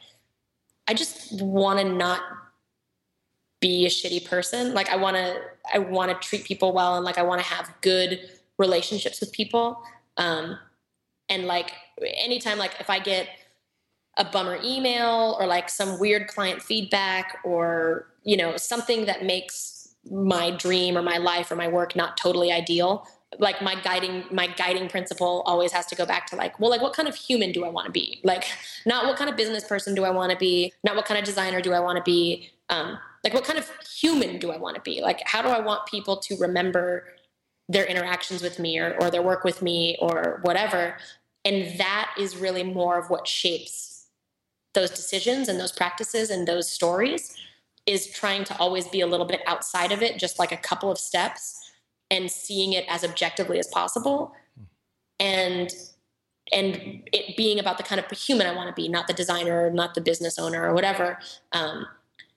I 0.87 0.93
just 0.93 1.41
want 1.41 1.79
to 1.79 1.85
not 1.85 2.21
be 3.59 3.85
a 3.85 3.89
shitty 3.89 4.25
person. 4.25 4.73
Like 4.73 4.89
I 4.89 4.95
want 4.95 5.17
to 5.17 5.41
I 5.73 5.79
want 5.79 6.11
to 6.11 6.27
treat 6.27 6.45
people 6.45 6.73
well 6.73 6.95
and 6.95 7.05
like 7.05 7.17
I 7.17 7.23
want 7.23 7.41
to 7.41 7.47
have 7.47 7.73
good 7.81 8.19
relationships 8.57 9.19
with 9.19 9.31
people. 9.31 9.81
Um 10.17 10.57
and 11.29 11.45
like 11.45 11.73
anytime 12.01 12.57
like 12.57 12.75
if 12.79 12.89
I 12.89 12.99
get 12.99 13.27
a 14.17 14.25
bummer 14.25 14.59
email 14.63 15.35
or 15.39 15.47
like 15.47 15.69
some 15.69 15.99
weird 15.99 16.27
client 16.27 16.61
feedback 16.61 17.39
or 17.43 18.07
you 18.23 18.37
know 18.37 18.55
something 18.57 19.05
that 19.05 19.25
makes 19.25 19.95
my 20.11 20.51
dream 20.51 20.97
or 20.97 21.01
my 21.01 21.17
life 21.17 21.51
or 21.51 21.55
my 21.55 21.67
work 21.67 21.95
not 21.95 22.15
totally 22.15 22.51
ideal 22.51 23.07
like 23.39 23.61
my 23.61 23.75
guiding 23.81 24.23
my 24.31 24.47
guiding 24.47 24.87
principle 24.87 25.43
always 25.45 25.71
has 25.71 25.85
to 25.87 25.95
go 25.95 26.05
back 26.05 26.27
to 26.27 26.35
like 26.35 26.59
well 26.59 26.69
like 26.69 26.81
what 26.81 26.93
kind 26.93 27.07
of 27.07 27.15
human 27.15 27.51
do 27.51 27.65
i 27.65 27.69
want 27.69 27.85
to 27.85 27.91
be? 27.91 28.19
Like 28.23 28.45
not 28.85 29.05
what 29.05 29.17
kind 29.17 29.29
of 29.29 29.35
business 29.35 29.63
person 29.63 29.95
do 29.95 30.03
i 30.03 30.09
want 30.09 30.31
to 30.31 30.37
be? 30.37 30.73
Not 30.83 30.95
what 30.95 31.05
kind 31.05 31.19
of 31.19 31.25
designer 31.25 31.61
do 31.61 31.73
i 31.73 31.79
want 31.79 31.97
to 31.97 32.03
be? 32.03 32.49
Um, 32.69 32.97
like 33.23 33.33
what 33.33 33.43
kind 33.43 33.59
of 33.59 33.69
human 33.87 34.39
do 34.39 34.51
i 34.51 34.57
want 34.57 34.75
to 34.75 34.81
be? 34.81 35.01
Like 35.01 35.21
how 35.25 35.41
do 35.41 35.49
i 35.49 35.59
want 35.59 35.85
people 35.87 36.17
to 36.17 36.37
remember 36.37 37.05
their 37.67 37.85
interactions 37.85 38.41
with 38.41 38.59
me 38.59 38.77
or, 38.79 38.95
or 39.01 39.09
their 39.09 39.23
work 39.23 39.43
with 39.43 39.61
me 39.61 39.97
or 39.99 40.39
whatever? 40.43 40.97
And 41.43 41.79
that 41.79 42.13
is 42.19 42.37
really 42.37 42.63
more 42.63 42.97
of 42.97 43.09
what 43.09 43.27
shapes 43.27 44.07
those 44.73 44.91
decisions 44.91 45.47
and 45.47 45.59
those 45.59 45.71
practices 45.71 46.29
and 46.29 46.47
those 46.47 46.69
stories 46.69 47.35
is 47.85 48.07
trying 48.07 48.43
to 48.43 48.57
always 48.57 48.87
be 48.87 49.01
a 49.01 49.07
little 49.07 49.25
bit 49.25 49.41
outside 49.47 49.91
of 49.91 50.01
it 50.01 50.19
just 50.19 50.37
like 50.37 50.51
a 50.51 50.57
couple 50.57 50.91
of 50.91 50.97
steps 50.97 51.64
and 52.11 52.29
seeing 52.29 52.73
it 52.73 52.85
as 52.87 53.03
objectively 53.03 53.59
as 53.59 53.67
possible 53.67 54.33
and 55.19 55.73
and 56.53 57.01
it 57.11 57.35
being 57.35 57.59
about 57.59 57.77
the 57.77 57.83
kind 57.83 57.99
of 57.99 58.09
human 58.17 58.45
I 58.45 58.55
want 58.55 58.69
to 58.69 58.79
be, 58.79 58.87
not 58.87 59.07
the 59.07 59.13
designer, 59.13 59.71
not 59.71 59.95
the 59.95 60.01
business 60.01 60.37
owner 60.37 60.63
or 60.63 60.75
whatever. 60.75 61.17
Um, 61.53 61.87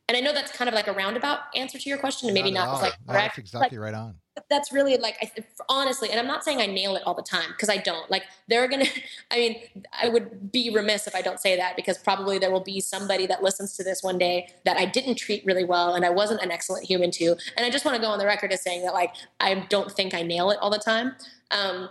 and 0.09 0.17
I 0.17 0.21
know 0.21 0.33
that's 0.33 0.51
kind 0.51 0.69
of 0.69 0.75
like 0.75 0.89
a 0.89 0.93
roundabout 0.93 1.41
answer 1.55 1.79
to 1.79 1.89
your 1.89 1.99
question, 1.99 2.29
and 2.29 2.35
maybe 2.35 2.51
not, 2.51 2.67
not 2.67 2.83
like 2.83 2.95
no, 3.07 3.13
that's 3.13 3.37
exactly 3.37 3.77
like, 3.77 3.85
right 3.85 3.95
on. 3.95 4.15
that's 4.49 4.73
really 4.73 4.97
like 4.97 5.17
I, 5.21 5.31
honestly 5.69 6.11
and 6.11 6.21
i'm 6.21 6.27
not 6.27 6.45
saying 6.45 6.61
i 6.61 6.67
nail 6.67 6.95
it 6.95 7.03
all 7.05 7.15
the 7.15 7.23
time 7.23 7.49
because 7.49 7.69
i 7.69 7.77
don't. 7.77 8.09
Like 8.11 8.23
there 8.49 8.63
are 8.63 8.69
gonna 8.69 8.87
i 9.31 9.37
mean 9.37 9.57
i 10.01 10.09
would 10.09 10.51
be 10.51 10.71
remiss 10.71 11.07
if 11.07 11.15
i 11.15 11.21
don't 11.21 11.41
say 11.41 11.57
that 11.57 11.77
because 11.77 11.99
probably 11.99 12.39
there 12.39 12.51
will 12.51 12.61
be 12.61 12.81
somebody 12.81 13.27
that 13.27 13.43
listens 13.43 13.77
to 13.77 13.85
this 13.85 14.03
one 14.03 14.17
day 14.17 14.49
that 14.65 14.77
i 14.77 14.85
didn't 14.85 15.17
treat 15.17 15.45
really 15.45 15.65
well 15.65 15.95
and 15.95 16.05
i 16.05 16.11
wasn't 16.11 16.41
an 16.41 16.51
excellent 16.51 16.87
human 16.87 17.11
to 17.11 17.37
and 17.57 17.67
i 17.67 17.71
just 17.71 17.85
want 17.85 17.97
to 17.97 18.01
go 18.01 18.09
on 18.09 18.19
the 18.19 18.27
record 18.27 18.53
as 18.53 18.63
saying 18.63 18.83
that 18.83 18.95
like 18.95 19.15
i 19.41 19.55
don't 19.69 19.93
think 19.93 20.15
i 20.15 20.23
nail 20.23 20.51
it 20.51 20.59
all 20.61 20.71
the 20.71 20.79
time 20.79 21.15
um, 21.51 21.89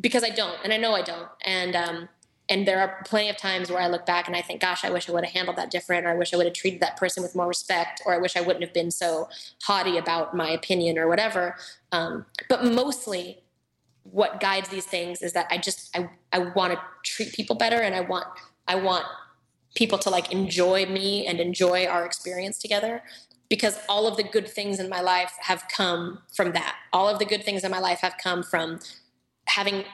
because 0.00 0.22
i 0.22 0.30
don't 0.30 0.58
and 0.62 0.72
i 0.72 0.76
know 0.76 0.92
i 0.92 1.02
don't. 1.02 1.28
And 1.44 1.74
um, 1.74 2.08
and 2.48 2.66
there 2.66 2.80
are 2.80 3.02
plenty 3.04 3.28
of 3.28 3.36
times 3.36 3.70
where 3.70 3.80
I 3.80 3.88
look 3.88 4.06
back 4.06 4.26
and 4.26 4.34
I 4.34 4.40
think, 4.40 4.60
gosh, 4.60 4.84
I 4.84 4.90
wish 4.90 5.08
I 5.08 5.12
would 5.12 5.24
have 5.24 5.32
handled 5.32 5.56
that 5.58 5.70
different, 5.70 6.06
or 6.06 6.10
I 6.10 6.14
wish 6.14 6.32
I 6.32 6.36
would 6.36 6.46
have 6.46 6.54
treated 6.54 6.80
that 6.80 6.96
person 6.96 7.22
with 7.22 7.34
more 7.34 7.46
respect, 7.46 8.00
or 8.06 8.14
I 8.14 8.18
wish 8.18 8.36
I 8.36 8.40
wouldn't 8.40 8.62
have 8.62 8.72
been 8.72 8.90
so 8.90 9.28
haughty 9.64 9.98
about 9.98 10.34
my 10.34 10.48
opinion 10.50 10.98
or 10.98 11.08
whatever. 11.08 11.56
Um, 11.92 12.24
but 12.48 12.64
mostly, 12.64 13.42
what 14.04 14.40
guides 14.40 14.70
these 14.70 14.86
things 14.86 15.20
is 15.20 15.34
that 15.34 15.46
I 15.50 15.58
just 15.58 15.94
I 15.96 16.08
I 16.32 16.38
want 16.38 16.72
to 16.72 16.80
treat 17.04 17.32
people 17.34 17.56
better, 17.56 17.76
and 17.76 17.94
I 17.94 18.00
want 18.00 18.26
I 18.66 18.76
want 18.76 19.04
people 19.74 19.98
to 19.98 20.10
like 20.10 20.32
enjoy 20.32 20.86
me 20.86 21.26
and 21.26 21.40
enjoy 21.40 21.86
our 21.86 22.06
experience 22.06 22.58
together 22.58 23.02
because 23.48 23.78
all 23.88 24.06
of 24.06 24.16
the 24.16 24.22
good 24.22 24.48
things 24.48 24.78
in 24.80 24.88
my 24.88 25.00
life 25.00 25.32
have 25.40 25.64
come 25.68 26.20
from 26.34 26.52
that. 26.52 26.76
All 26.92 27.08
of 27.08 27.18
the 27.18 27.24
good 27.24 27.44
things 27.44 27.64
in 27.64 27.70
my 27.70 27.78
life 27.78 28.00
have 28.00 28.14
come 28.22 28.42
from 28.42 28.80
having 29.46 29.84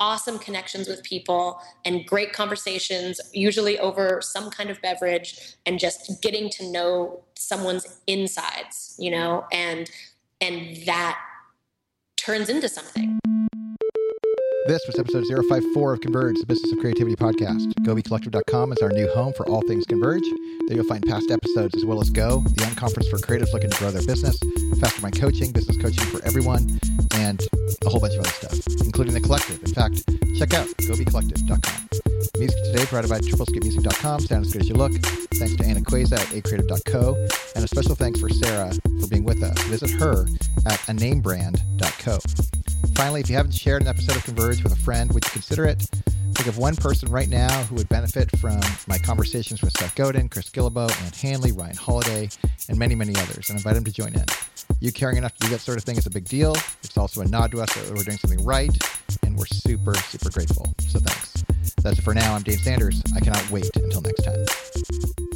awesome 0.00 0.38
connections 0.38 0.88
with 0.88 1.02
people 1.02 1.60
and 1.84 2.06
great 2.06 2.32
conversations, 2.32 3.20
usually 3.32 3.78
over 3.78 4.20
some 4.22 4.50
kind 4.50 4.70
of 4.70 4.80
beverage, 4.80 5.56
and 5.66 5.78
just 5.78 6.22
getting 6.22 6.48
to 6.50 6.70
know 6.70 7.24
someone's 7.36 8.00
insides, 8.06 8.94
you 8.98 9.10
know, 9.10 9.46
and 9.52 9.90
and 10.40 10.76
that 10.86 11.18
turns 12.16 12.48
into 12.48 12.68
something. 12.68 13.18
This 14.68 14.86
was 14.86 14.98
episode 14.98 15.24
054 15.48 15.94
of 15.94 16.00
Converge, 16.02 16.36
the 16.40 16.44
Business 16.44 16.70
of 16.72 16.78
Creativity 16.80 17.16
podcast. 17.16 17.72
GoBeCollective.com 17.84 18.72
is 18.72 18.78
our 18.82 18.90
new 18.90 19.08
home 19.14 19.32
for 19.32 19.48
all 19.48 19.62
things 19.62 19.86
Converge. 19.86 20.24
There 20.66 20.76
you'll 20.76 20.84
find 20.84 21.02
past 21.06 21.30
episodes 21.30 21.74
as 21.74 21.86
well 21.86 22.02
as 22.02 22.10
Go, 22.10 22.40
the 22.40 22.64
unconference 22.64 23.08
for 23.08 23.16
creatives 23.16 23.54
looking 23.54 23.70
to 23.70 23.78
grow 23.78 23.90
their 23.90 24.04
business, 24.04 24.38
Fastermind 24.76 25.18
coaching, 25.18 25.52
business 25.52 25.78
coaching 25.78 26.04
for 26.04 26.22
everyone, 26.22 26.78
and 27.28 27.46
a 27.84 27.88
whole 27.88 28.00
bunch 28.00 28.14
of 28.14 28.20
other 28.20 28.30
stuff, 28.30 28.58
including 28.80 29.12
the 29.12 29.20
collective. 29.20 29.62
In 29.62 29.74
fact, 29.74 30.02
check 30.38 30.54
out 30.54 30.66
GoBeCollective.com. 30.88 31.88
Music 32.38 32.64
today 32.64 32.84
provided 32.86 33.10
by 33.10 33.18
tripleskipmusic.com. 33.20 34.20
Sound 34.20 34.46
as 34.46 34.52
good 34.52 34.62
as 34.62 34.68
you 34.68 34.74
look. 34.74 34.92
Thanks 35.34 35.56
to 35.56 35.64
Anna 35.64 35.80
Queza 35.80 36.18
at 36.18 36.26
acreative.co. 36.28 37.14
And 37.54 37.64
a 37.64 37.68
special 37.68 37.94
thanks 37.94 38.20
for 38.20 38.28
Sarah 38.30 38.72
for 39.00 39.08
being 39.08 39.24
with 39.24 39.42
us. 39.42 39.58
Visit 39.64 39.90
her 40.00 40.22
at 40.66 40.78
anamebrand.co. 40.88 42.18
Finally, 42.94 43.20
if 43.20 43.30
you 43.30 43.36
haven't 43.36 43.52
shared 43.52 43.82
an 43.82 43.88
episode 43.88 44.16
of 44.16 44.24
Converge 44.24 44.62
with 44.62 44.72
a 44.72 44.76
friend, 44.76 45.12
would 45.12 45.24
you 45.24 45.30
consider 45.30 45.66
it? 45.66 45.82
Think 46.34 46.46
of 46.46 46.58
one 46.58 46.76
person 46.76 47.10
right 47.10 47.28
now 47.28 47.62
who 47.64 47.74
would 47.74 47.88
benefit 47.88 48.30
from 48.38 48.60
my 48.86 48.98
conversations 48.98 49.60
with 49.60 49.76
Seth 49.76 49.94
Godin, 49.94 50.28
Chris 50.28 50.50
Guillebeau, 50.50 50.90
Ann 51.04 51.12
Handley, 51.12 51.52
Ryan 51.52 51.76
Holiday, 51.76 52.28
and 52.68 52.78
many, 52.78 52.94
many 52.94 53.14
others, 53.16 53.50
and 53.50 53.58
invite 53.58 53.74
them 53.74 53.84
to 53.84 53.92
join 53.92 54.14
in. 54.14 54.24
You 54.80 54.92
caring 54.92 55.16
enough 55.16 55.34
to 55.38 55.46
do 55.46 55.48
that 55.52 55.60
sort 55.60 55.76
of 55.78 55.84
thing 55.84 55.96
is 55.96 56.06
a 56.06 56.10
big 56.10 56.24
deal. 56.24 56.54
It's 56.84 56.96
also 56.96 57.20
a 57.20 57.24
nod 57.24 57.50
to 57.50 57.60
us 57.60 57.74
that 57.74 57.92
we're 57.94 58.04
doing 58.04 58.18
something 58.18 58.44
right, 58.44 58.70
and 59.24 59.36
we're 59.36 59.46
super, 59.46 59.94
super 59.94 60.30
grateful. 60.30 60.72
So 60.78 61.00
thanks. 61.00 61.44
That's 61.82 61.98
it 61.98 62.02
for 62.02 62.14
now. 62.14 62.34
I'm 62.34 62.42
Dane 62.42 62.58
Sanders. 62.58 63.02
I 63.16 63.20
cannot 63.20 63.50
wait 63.50 63.68
until 63.74 64.02
next 64.02 64.22
time. 64.22 65.27